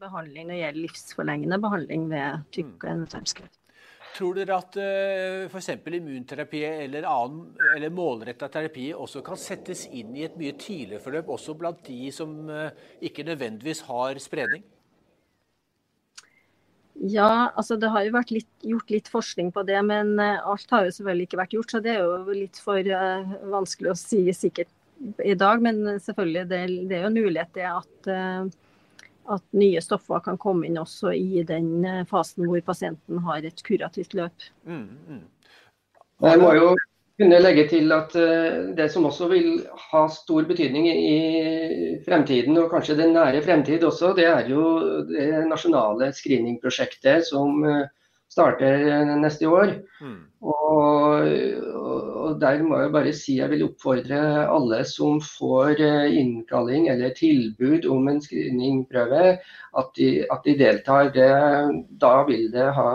behandling 0.02 0.48
når 0.48 0.54
det 0.54 0.60
gjelder 0.62 0.84
livsforlengende 0.84 1.62
behandling 1.62 2.10
ved 2.12 2.44
tykk- 2.54 2.84
og 2.84 2.92
endetarmskreft. 2.94 3.58
Tror 4.18 4.34
dere 4.34 4.56
at 4.58 4.78
uh, 4.82 5.44
f.eks. 5.46 5.70
immunterapi 5.78 6.64
eller, 6.66 7.06
annen, 7.06 7.52
eller 7.76 7.94
målretta 7.94 8.48
terapi 8.50 8.88
også 8.96 9.22
kan 9.26 9.38
settes 9.38 9.84
inn 9.94 10.16
i 10.18 10.24
et 10.26 10.38
mye 10.40 10.56
tidligere 10.58 11.04
forløp, 11.04 11.30
også 11.36 11.54
blant 11.60 11.84
de 11.86 12.10
som 12.16 12.34
uh, 12.50 12.72
ikke 12.98 13.28
nødvendigvis 13.28 13.84
har 13.90 14.18
spredning? 14.24 14.66
Ja, 17.00 17.52
altså 17.56 17.78
det 17.78 17.92
har 17.94 18.06
jo 18.08 18.14
vært 18.16 18.32
litt, 18.34 18.50
gjort 18.66 18.90
litt 18.90 19.10
forskning 19.12 19.52
på 19.54 19.64
det, 19.68 19.78
men 19.86 20.16
uh, 20.18 20.42
alt 20.50 20.72
har 20.74 20.88
jo 20.88 20.96
selvfølgelig 20.96 21.28
ikke 21.28 21.40
vært 21.42 21.54
gjort. 21.54 21.74
Så 21.74 21.82
det 21.86 21.94
er 21.94 22.02
jo 22.02 22.34
litt 22.34 22.58
for 22.62 22.90
uh, 22.90 23.36
vanskelig 23.54 23.92
å 23.94 24.00
si 24.00 24.24
sikkert 24.34 24.72
i 25.22 25.36
dag. 25.38 25.62
Men 25.62 26.00
selvfølgelig, 26.02 26.48
det, 26.50 26.62
det 26.90 26.98
er 26.98 27.06
jo 27.06 27.12
en 27.12 27.20
mulighet 27.20 27.54
til 27.54 27.70
at, 27.70 28.10
uh, 28.10 29.06
at, 29.38 29.46
nye 29.54 29.84
stoffer 29.86 30.26
kan 30.26 30.42
komme 30.42 30.66
inn 30.70 30.82
også 30.82 31.14
i 31.14 31.46
den 31.46 31.86
fasen 32.10 32.50
hvor 32.50 32.66
pasienten 32.66 33.22
har 33.28 33.46
et 33.46 33.62
kurativt 33.68 34.18
løp. 34.18 34.50
Mm, 34.66 34.88
mm. 35.06 35.26
Jeg 36.26 36.42
må 36.42 36.54
jo 36.58 36.72
kunne 37.18 37.42
legge 37.42 37.66
til 37.72 37.92
at 37.96 38.16
uh, 38.16 38.72
det 38.78 38.88
som 38.94 39.08
også 39.10 39.30
vil 39.32 39.52
ha 39.92 40.06
stor 40.14 40.48
betydning 40.50 40.88
i 40.92 41.20
fremtiden, 42.06 42.58
og 42.62 42.72
kanskje 42.74 42.98
den 43.00 43.16
nære 43.18 43.42
fremtid 43.46 43.84
også, 43.84 44.14
det 44.18 44.28
er 44.30 44.50
jo 44.52 44.64
det 45.10 45.46
nasjonale 45.50 46.12
screeningprosjektet 46.14 47.26
som 47.30 47.64
uh, 47.66 47.86
starter 48.30 49.06
neste 49.18 49.50
år. 49.50 49.72
Mm. 50.02 50.18
Og, 50.46 51.28
og, 51.74 52.36
der 52.42 52.62
må 52.62 52.82
jeg 52.82 52.92
bare 52.94 53.14
si 53.16 53.38
jeg 53.40 53.50
vil 53.54 53.64
oppfordre 53.66 54.20
alle 54.46 54.84
som 54.86 55.22
får 55.24 55.82
innkalling 55.82 56.90
eller 56.92 57.16
tilbud 57.18 57.88
om 57.90 58.12
en 58.12 58.22
screeningprøve, 58.22 59.38
at 59.82 59.90
de, 59.98 60.12
at 60.30 60.46
de 60.46 60.58
deltar. 60.60 61.10
Det, 61.16 61.32
da 62.02 62.14
vil 62.28 62.52
det 62.54 62.70
ha 62.78 62.92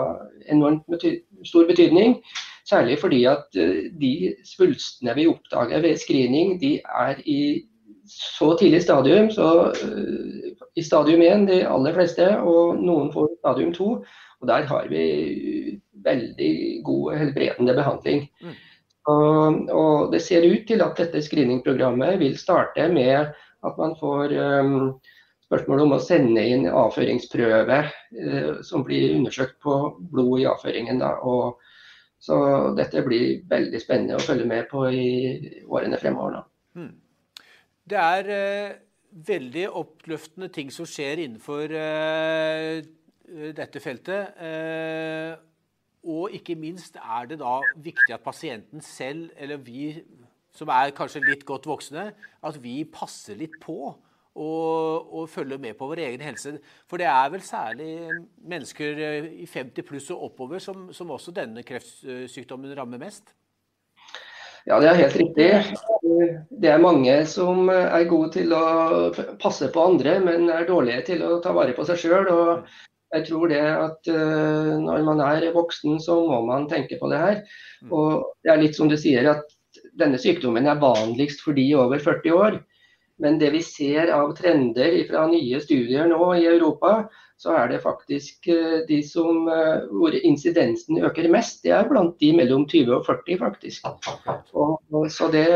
enormt 0.53 0.87
bety 0.87 1.17
stor 1.43 1.67
betydning. 1.67 2.21
Særlig 2.69 2.97
fordi 3.01 3.23
at 3.27 3.59
eh, 3.59 3.91
de 3.99 4.33
svulstene 4.47 5.15
vi 5.17 5.27
oppdager 5.27 5.83
ved 5.83 5.99
screening, 5.99 6.55
de 6.61 6.77
er 6.79 7.19
i 7.25 7.63
så 8.07 8.55
tidlig 8.59 8.81
stadium, 8.83 9.29
så 9.31 9.71
uh, 9.71 10.67
i 10.75 10.83
stadium 10.83 11.21
1 11.21 11.47
de 11.47 11.61
aller 11.67 11.95
fleste, 11.95 12.25
og 12.39 12.79
noen 12.83 13.11
får 13.13 13.29
stadium 13.39 13.73
2. 13.73 13.89
Og 14.43 14.47
der 14.47 14.67
har 14.67 14.87
vi 14.91 15.03
veldig 16.03 16.53
god 16.83 17.13
helbredende 17.15 17.75
behandling. 17.77 18.25
Mm. 18.41 18.57
Og, 19.07 19.69
og, 19.71 20.11
det 20.11 20.21
ser 20.23 20.47
ut 20.47 20.67
til 20.67 20.83
at 20.83 20.99
dette 20.99 21.21
screeningprogrammet 21.23 22.19
vil 22.19 22.37
starte 22.39 22.87
med 22.91 23.31
at 23.63 23.79
man 23.79 23.95
får 23.99 24.35
um, 24.35 24.77
spørsmål 25.47 25.85
om 25.85 25.95
å 25.95 26.03
sende 26.03 26.43
inn 26.43 26.67
avføringsprøve 26.67 27.79
uh, 27.87 28.53
som 28.67 28.83
blir 28.87 29.15
undersøkt 29.15 29.59
på 29.63 29.77
blod 30.11 30.43
i 30.43 30.47
avføringen. 30.51 30.99
Da, 31.03 31.15
og 31.23 31.59
så 32.23 32.37
dette 32.77 33.03
blir 33.03 33.43
veldig 33.51 33.79
spennende 33.83 34.17
å 34.17 34.23
følge 34.23 34.47
med 34.47 34.67
på 34.71 34.85
i 34.87 35.07
årene 35.67 35.99
fremover. 35.99 36.37
nå. 36.37 36.43
Hmm. 36.79 36.91
Det 37.83 37.99
er 37.99 38.29
eh, 38.31 38.75
veldig 39.27 39.65
oppløftende 39.75 40.47
ting 40.55 40.71
som 40.71 40.87
skjer 40.87 41.25
innenfor 41.25 41.73
eh, 41.75 42.79
dette 43.57 43.81
feltet. 43.83 44.39
Eh, 44.39 45.33
og 46.03 46.35
ikke 46.35 46.55
minst 46.59 46.95
er 46.99 47.27
det 47.27 47.41
da 47.43 47.59
viktig 47.83 48.15
at 48.15 48.23
pasienten 48.23 48.83
selv, 48.83 49.29
eller 49.37 49.59
vi 49.63 49.91
som 50.53 50.69
er 50.69 50.93
kanskje 50.95 51.23
litt 51.25 51.45
godt 51.47 51.67
voksne, 51.67 52.11
at 52.43 52.57
vi 52.63 52.83
passer 52.85 53.39
litt 53.39 53.55
på 53.63 53.93
og, 54.35 55.13
og 55.13 55.29
følge 55.29 55.59
med 55.61 55.77
på 55.77 55.87
vår 55.89 56.03
egen 56.07 56.23
helse. 56.25 56.55
For 56.89 57.01
det 57.01 57.07
er 57.09 57.29
vel 57.33 57.45
særlig 57.45 57.91
mennesker 58.41 58.99
eh, 59.07 59.29
i 59.43 59.47
50 59.49 59.87
pluss 59.87 60.09
og 60.13 60.27
oppover 60.29 60.63
som, 60.63 60.89
som 60.93 61.11
også 61.13 61.35
denne 61.35 61.63
kreftsykdommen 61.67 62.73
rammer 62.77 63.01
mest? 63.01 63.35
Ja, 64.63 64.79
det 64.79 64.89
er 64.89 65.01
helt 65.01 65.19
riktig. 65.19 65.49
Det 66.63 66.69
er 66.71 66.79
mange 66.79 67.17
som 67.27 67.67
er 67.67 68.07
gode 68.07 68.31
til 68.37 68.53
å 68.55 69.11
passe 69.41 69.67
på 69.73 69.87
andre, 69.91 70.15
men 70.23 70.47
er 70.47 70.67
dårlige 70.69 71.03
til 71.11 71.23
å 71.27 71.41
ta 71.43 71.51
vare 71.55 71.75
på 71.75 71.83
seg 71.87 71.99
sjøl. 71.99 72.29
Jeg 73.13 73.27
tror 73.27 73.51
det 73.51 73.59
at 73.61 74.09
uh, 74.09 74.71
når 74.81 75.03
man 75.05 75.19
er 75.21 75.51
voksen, 75.53 75.99
så 76.01 76.15
må 76.25 76.39
man 76.47 76.69
tenke 76.71 76.97
på 76.97 77.11
det 77.11 77.19
her. 77.19 77.41
Mm. 77.83 77.91
Og 77.91 78.23
det 78.41 78.53
er 78.53 78.63
litt 78.63 78.79
som 78.79 78.89
du 78.89 78.95
sier, 78.97 79.27
at 79.35 79.51
denne 79.99 80.17
sykdommen 80.21 80.65
er 80.69 80.81
vanligst 80.81 81.43
for 81.43 81.57
de 81.57 81.67
over 81.77 82.01
40 82.01 82.39
år. 82.39 82.57
Men 83.21 83.37
det 83.39 83.51
vi 83.53 83.61
ser 83.65 84.09
av 84.13 84.33
trender 84.37 85.03
fra 85.09 85.27
nye 85.29 85.59
studier 85.61 86.07
nå 86.09 86.31
i 86.39 86.47
Europa, 86.49 87.03
så 87.43 87.53
er 87.57 87.67
det 87.73 87.81
faktisk 87.83 88.47
eh, 88.51 88.79
de 88.87 89.01
som, 89.05 89.47
eh, 89.51 89.83
hvor 89.91 90.15
incidensen 90.15 91.01
øker 91.03 91.29
mest, 91.31 91.63
det 91.65 91.73
er 91.75 91.89
blant 91.89 92.15
de 92.21 92.31
mellom 92.37 92.65
20 92.69 92.95
og 92.95 93.05
40, 93.09 93.37
faktisk. 93.41 93.87
Og, 94.53 94.79
og, 94.93 95.11
så 95.11 95.29
det, 95.33 95.47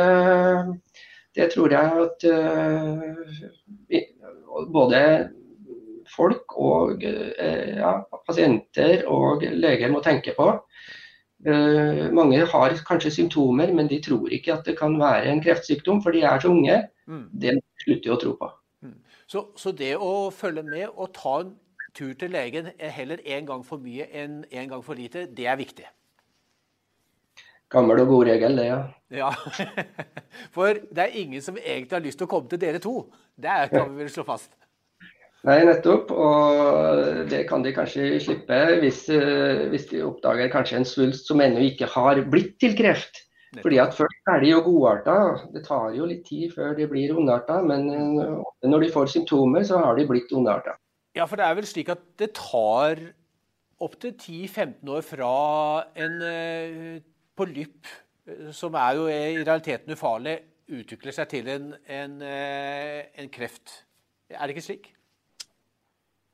det, 1.37 1.49
tror 1.53 1.69
jeg 1.71 1.85
at 2.03 2.19
uh, 2.33 3.03
både 4.73 5.01
folk 6.15 6.57
og 6.57 7.03
uh, 7.03 7.29
ja, 7.77 7.93
pasienter 8.27 9.05
og 9.07 9.45
leger 9.53 9.93
må 9.93 10.03
tenke 10.03 10.35
på. 10.37 10.51
Uh, 11.45 12.07
mange 12.17 12.39
har 12.49 12.73
kanskje 12.87 13.11
symptomer, 13.13 13.69
men 13.73 13.89
de 13.89 13.99
tror 14.01 14.31
ikke 14.33 14.55
at 14.55 14.65
det 14.65 14.77
kan 14.79 14.95
være 14.99 15.29
en 15.29 15.43
kreftsykdom, 15.43 16.01
for 16.01 16.15
de 16.15 16.23
er 16.25 16.39
så 16.41 16.49
unge. 16.49 16.79
Mm. 17.05 17.27
Det 17.41 17.53
slutter 17.83 18.07
de 18.07 18.15
å 18.15 18.19
tro 18.23 18.33
på. 18.39 18.49
Mm. 18.87 18.95
Så, 19.29 19.43
så, 19.59 19.71
det 19.71 19.93
å 20.01 20.31
følge 20.33 20.63
med 20.65 20.87
og 20.89 21.13
ta 21.13 21.35
en 21.43 21.53
tur 21.97 22.13
til 22.17 22.33
legen 22.33 22.71
heller 22.79 23.21
én 23.25 23.45
gang 23.45 23.63
for 23.65 23.81
mye 23.81 24.09
enn 24.13 24.43
én 24.51 24.69
gang 24.69 24.83
for 24.85 24.97
lite, 24.97 25.27
det 25.37 25.45
er 25.45 25.59
viktig. 25.59 25.85
Gammel 27.69 27.99
og 27.99 28.07
god 28.07 28.29
regel, 28.29 28.57
det, 28.57 28.65
ja. 28.69 28.83
ja. 29.11 29.31
For 30.55 30.77
det 30.77 31.03
er 31.03 31.17
ingen 31.19 31.43
som 31.43 31.57
egentlig 31.59 31.97
har 31.97 32.05
lyst 32.05 32.21
til 32.21 32.27
å 32.29 32.31
komme 32.31 32.47
til 32.47 32.61
dere 32.61 32.79
to. 32.79 32.93
Det 33.35 33.57
kan 33.73 33.89
vi 33.91 34.05
vel 34.05 34.11
slå 34.13 34.23
fast. 34.27 34.53
Nei, 35.47 35.61
nettopp. 35.63 36.11
Og 36.11 37.29
det 37.31 37.45
kan 37.47 37.63
de 37.63 37.71
kanskje 37.75 38.17
slippe 38.23 38.57
hvis, 38.81 39.05
eh, 39.13 39.67
hvis 39.71 39.87
de 39.91 40.03
oppdager 40.03 40.51
kanskje 40.51 40.81
en 40.81 40.87
svulst 40.87 41.29
som 41.29 41.41
ennå 41.43 41.63
ikke 41.69 41.87
har 41.93 42.19
blitt 42.27 42.57
til 42.59 42.75
kreft. 42.75 43.23
Fordi 43.61 43.77
at 43.79 43.95
Først 43.95 44.27
er 44.27 44.41
de 44.43 44.49
jo 44.51 44.59
godarta. 44.65 45.39
Det 45.53 45.63
tar 45.65 45.95
jo 45.95 46.05
litt 46.05 46.25
tid 46.27 46.51
før 46.51 46.75
de 46.75 46.87
blir 46.87 47.15
ondarta. 47.15 47.61
Men 47.63 47.87
eh, 47.89 48.43
når 48.67 48.83
de 48.83 48.91
får 48.91 49.13
symptomer, 49.13 49.63
så 49.63 49.79
har 49.85 49.95
de 49.95 50.07
blitt 50.09 50.33
ondarta. 50.35 50.75
Ja, 51.15 51.25
for 51.25 51.39
det 51.39 51.47
er 51.47 51.55
vel 51.55 51.65
slik 51.65 51.89
at 51.89 52.03
det 52.19 52.33
tar 52.35 52.99
opptil 53.79 54.13
10-15 54.17 54.89
år 54.89 55.03
fra 55.05 55.31
en 55.95 56.21
uh, 56.21 56.97
polypp, 57.37 57.87
eh, 58.27 58.51
som 58.51 58.75
er 58.75 58.99
jo 58.99 59.07
i 59.07 59.41
realiteten 59.45 59.95
ufarlig, 59.95 60.35
utvikler 60.67 61.15
seg 61.15 61.29
til 61.31 61.47
en, 61.47 61.71
en, 61.87 62.19
en 62.21 63.29
kreft. 63.31 63.85
Er 64.27 64.43
det 64.43 64.57
ikke 64.57 64.65
slik? 64.65 64.96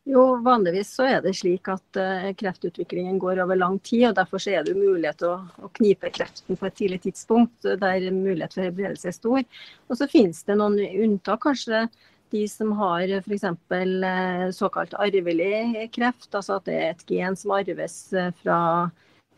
Jo, 0.04 0.24
vanligvis 0.44 0.90
så 0.98 1.06
er 1.08 1.22
det 1.24 1.32
slik 1.40 1.70
at 1.72 2.00
uh, 2.00 2.26
kreftutviklingen 2.36 3.16
går 3.24 3.40
over 3.46 3.56
lang 3.56 3.78
tid. 3.80 4.10
og 4.10 4.18
Derfor 4.18 4.44
er 4.52 4.66
det 4.68 4.76
mulighet 4.76 5.22
til 5.22 5.30
å, 5.32 5.38
å, 5.64 5.70
knipe 5.80 6.12
kreften 6.12 6.60
på 6.60 6.68
et 6.68 6.76
tidlig 6.76 7.00
tidspunkt 7.06 7.64
der 7.64 8.10
mulighet 8.12 8.58
for 8.58 8.66
helbredelse 8.66 9.14
er 9.14 9.16
stor. 9.16 9.46
Og 9.88 10.00
så 10.00 10.10
finnes 10.12 10.44
det 10.44 10.60
noen 10.60 10.76
unntak. 11.06 11.46
Kanskje 11.48 11.86
de 12.34 12.44
som 12.50 12.74
har 12.80 13.06
f.eks. 13.20 13.44
Eh, 13.46 14.50
såkalt 14.52 14.96
arvelig 14.98 15.90
kreft, 15.94 16.30
altså 16.34 16.58
at 16.58 16.68
det 16.68 16.78
er 16.80 16.92
et 16.92 17.06
gen 17.10 17.38
som 17.38 17.54
arves 17.56 17.98
eh, 18.18 18.32
fra 18.42 18.60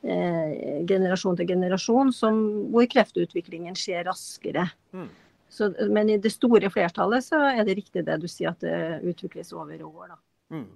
eh, 0.02 0.82
generasjon 0.88 1.40
til 1.40 1.50
generasjon, 1.52 2.14
som, 2.16 2.40
hvor 2.74 2.88
kreftutviklingen 2.92 3.76
skjer 3.80 4.08
raskere. 4.08 4.70
Mm. 4.96 5.10
Så, 5.52 5.70
men 5.92 6.12
i 6.12 6.20
det 6.22 6.32
store 6.34 6.72
flertallet 6.72 7.28
så 7.28 7.42
er 7.52 7.64
det 7.68 7.78
riktig 7.82 8.06
det 8.08 8.18
du 8.24 8.30
sier, 8.32 8.56
at 8.56 8.64
det 8.64 9.04
utvikles 9.12 9.54
over 9.56 9.84
år. 9.88 10.16
Mm. 10.54 10.68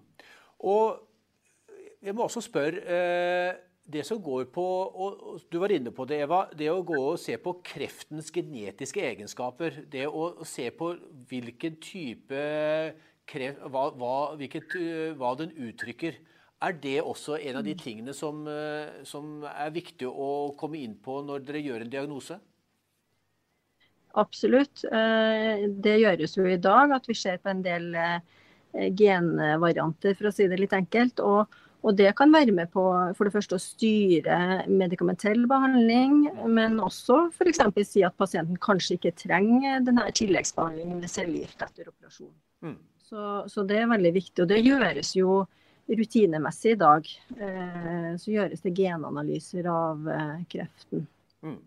Og 0.70 1.00
jeg 2.04 2.16
må 2.16 2.26
også 2.26 2.44
spørre 2.44 2.84
eh, 2.84 3.60
det 3.90 4.06
som 4.06 4.22
går 4.22 4.50
på, 4.54 4.64
og 4.64 5.42
Du 5.52 5.60
var 5.60 5.72
inne 5.74 5.92
på 5.92 6.06
det, 6.06 6.22
Eva. 6.24 6.46
Det 6.54 6.70
å 6.72 6.84
gå 6.86 6.98
og 7.00 7.20
se 7.20 7.38
på 7.42 7.58
kreftens 7.66 8.30
genetiske 8.32 9.02
egenskaper. 9.02 9.84
Det 9.90 10.06
å 10.08 10.46
se 10.46 10.70
på 10.72 10.94
hvilken 11.30 11.80
type 11.82 12.44
kreft, 13.30 13.64
hva, 13.66 13.90
hva, 13.98 14.18
hvilket, 14.38 14.76
hva 15.18 15.34
den 15.40 15.56
uttrykker. 15.58 16.20
Er 16.62 16.76
det 16.76 17.00
også 17.02 17.38
en 17.40 17.62
av 17.62 17.64
de 17.64 17.74
tingene 17.80 18.14
som, 18.14 18.44
som, 19.08 19.46
er 19.48 19.72
viktig 19.72 20.10
å 20.10 20.52
komme 20.60 20.82
inn 20.84 20.98
på 21.00 21.22
når 21.24 21.46
dere 21.48 21.62
gjør 21.64 21.86
en 21.86 21.94
diagnose? 21.94 22.40
Absolutt. 24.18 24.84
Eh, 24.86 25.68
det 25.70 26.00
gjøres 26.02 26.36
jo 26.38 26.46
i 26.50 26.60
dag, 26.62 26.92
at 26.96 27.08
vi 27.08 27.16
ser 27.16 27.38
på 27.42 27.52
en 27.52 27.62
del 27.66 27.94
eh, 27.96 28.20
genvarianter, 28.74 30.14
for 30.18 30.30
å 30.30 30.34
si 30.36 30.48
det 30.50 30.62
litt 30.62 30.76
enkelt. 30.78 31.24
og 31.24 31.60
og 31.80 31.96
det 31.96 32.10
kan 32.20 32.32
være 32.34 32.52
med 32.52 32.72
på 32.74 32.82
for 33.16 33.28
det 33.28 33.32
første 33.32 33.56
å 33.56 33.64
styre 33.64 34.66
medikamentell 34.68 35.46
behandling, 35.48 36.26
men 36.52 36.76
også 36.84 37.30
f.eks. 37.32 37.62
si 37.88 38.04
at 38.04 38.18
pasienten 38.20 38.60
kanskje 38.60 38.98
ikke 38.98 39.16
trenger 39.22 39.86
denne 39.88 40.10
tilleggsbehandlingen 40.16 41.00
ved 41.00 41.14
cellegift 41.14 41.64
etter 41.64 41.88
operasjon. 41.88 42.34
Mm. 42.68 42.76
Så, 43.08 43.30
så, 43.48 43.64
det 43.64 43.80
er 43.80 43.88
veldig 43.94 44.12
viktig. 44.18 44.44
Og 44.44 44.52
det 44.52 44.60
gjøres 44.60 45.14
jo 45.16 45.40
rutinemessig 45.88 46.76
i 46.76 46.82
dag. 46.84 47.08
Eh, 47.40 48.12
så 48.20 48.36
gjøres 48.36 48.62
det 48.66 48.76
genanalyser 48.76 49.72
av 49.72 50.12
eh, 50.14 50.36
kreften. 50.52 51.08
Mm. 51.48 51.58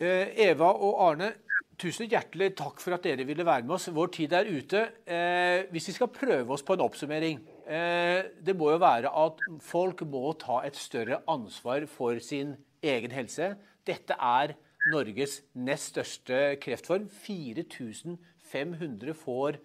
Eh, 0.00 0.32
Eva 0.48 0.72
og 0.72 0.96
Arne, 1.04 1.34
Tusen 1.80 2.06
hjertelig 2.06 2.52
takk 2.58 2.78
for 2.82 2.94
at 2.94 3.02
dere 3.02 3.24
ville 3.26 3.44
være 3.46 3.64
med 3.66 3.74
oss. 3.76 3.88
Vår 3.90 4.10
tid 4.14 4.32
er 4.36 4.46
ute. 4.46 4.80
Eh, 5.10 5.64
hvis 5.72 5.88
vi 5.90 5.94
skal 5.96 6.12
prøve 6.12 6.52
oss 6.54 6.62
på 6.62 6.76
en 6.76 6.84
oppsummering 6.84 7.40
eh, 7.66 8.30
Det 8.38 8.54
må 8.54 8.70
jo 8.70 8.78
være 8.82 9.10
at 9.10 9.40
folk 9.64 10.04
må 10.06 10.32
ta 10.38 10.60
et 10.66 10.76
større 10.78 11.22
ansvar 11.30 11.86
for 11.90 12.20
sin 12.22 12.54
egen 12.84 13.10
helse. 13.14 13.54
Dette 13.86 14.14
er 14.14 14.54
Norges 14.86 15.40
nest 15.56 15.94
største 15.94 16.56
kreftform. 16.62 17.08
4500 17.08 19.14
får 19.18 19.58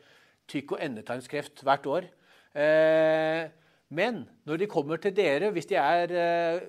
tykk- 0.50 0.78
og 0.78 0.82
endetarmskreft 0.88 1.62
hvert 1.68 1.86
år. 1.86 2.10
Eh, 2.58 3.54
men 3.94 4.24
når 4.50 4.64
de 4.64 4.72
kommer 4.72 4.98
til 4.98 5.14
dere, 5.14 5.52
hvis 5.54 5.70
de 5.70 5.78
er, 5.78 6.10
eh, 6.10 6.66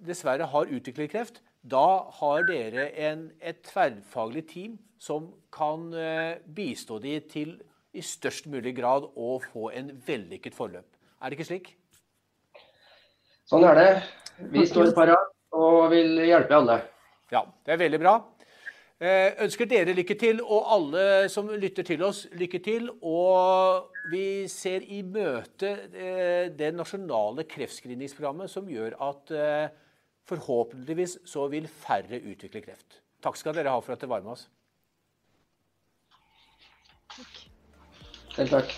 dessverre 0.00 0.48
har 0.48 0.72
utviklet 0.72 1.12
kreft, 1.12 1.42
da 1.70 1.88
har 2.20 2.46
dere 2.48 2.90
en, 3.08 3.28
et 3.40 3.60
tverrfaglig 3.66 4.44
team 4.50 4.76
som 4.98 5.30
kan 5.54 5.88
eh, 5.94 6.38
bistå 6.54 6.98
de 7.02 7.18
til 7.30 7.56
i 7.94 8.04
størst 8.04 8.48
mulig 8.50 8.74
grad 8.76 9.06
å 9.16 9.38
få 9.42 9.70
en 9.76 9.92
vellykket 10.06 10.56
forløp. 10.56 10.86
Er 11.22 11.30
det 11.30 11.38
ikke 11.38 11.48
slik? 11.48 11.70
Sånn 13.48 13.64
er 13.64 13.78
det. 13.78 13.90
Vi 14.52 14.66
står 14.68 14.92
parat 14.96 15.32
og 15.56 15.88
vil 15.92 16.20
hjelpe 16.28 16.58
alle. 16.58 16.82
Ja, 17.32 17.46
det 17.64 17.74
er 17.74 17.80
veldig 17.80 18.00
bra. 18.02 18.18
Eh, 18.98 19.38
ønsker 19.44 19.68
dere 19.70 19.94
lykke 19.94 20.16
til, 20.18 20.40
og 20.42 20.70
alle 20.74 21.02
som 21.30 21.48
lytter 21.54 21.86
til 21.86 22.02
oss, 22.02 22.24
lykke 22.34 22.60
til. 22.62 22.88
Og 23.06 23.92
vi 24.12 24.46
ser 24.50 24.84
i 24.84 25.00
møte 25.06 25.70
eh, 25.92 26.48
det 26.54 26.72
nasjonale 26.74 27.46
kreftscreeningsprogrammet 27.50 28.50
som 28.52 28.68
gjør 28.70 28.98
at 29.08 29.34
Forhåpentligvis 30.28 31.18
så 31.28 31.46
vil 31.48 31.68
færre 31.68 32.20
utvikle 32.20 32.62
kreft. 32.64 33.00
Takk 33.24 33.38
skal 33.40 33.56
dere 33.56 33.72
ha 33.72 33.80
for 33.82 33.96
at 33.96 34.02
dere 34.02 34.12
var 34.12 34.24
med 34.26 34.36
oss. 34.36 34.46
Takk. 37.16 37.44
Selv 38.36 38.56
takk. 38.58 38.74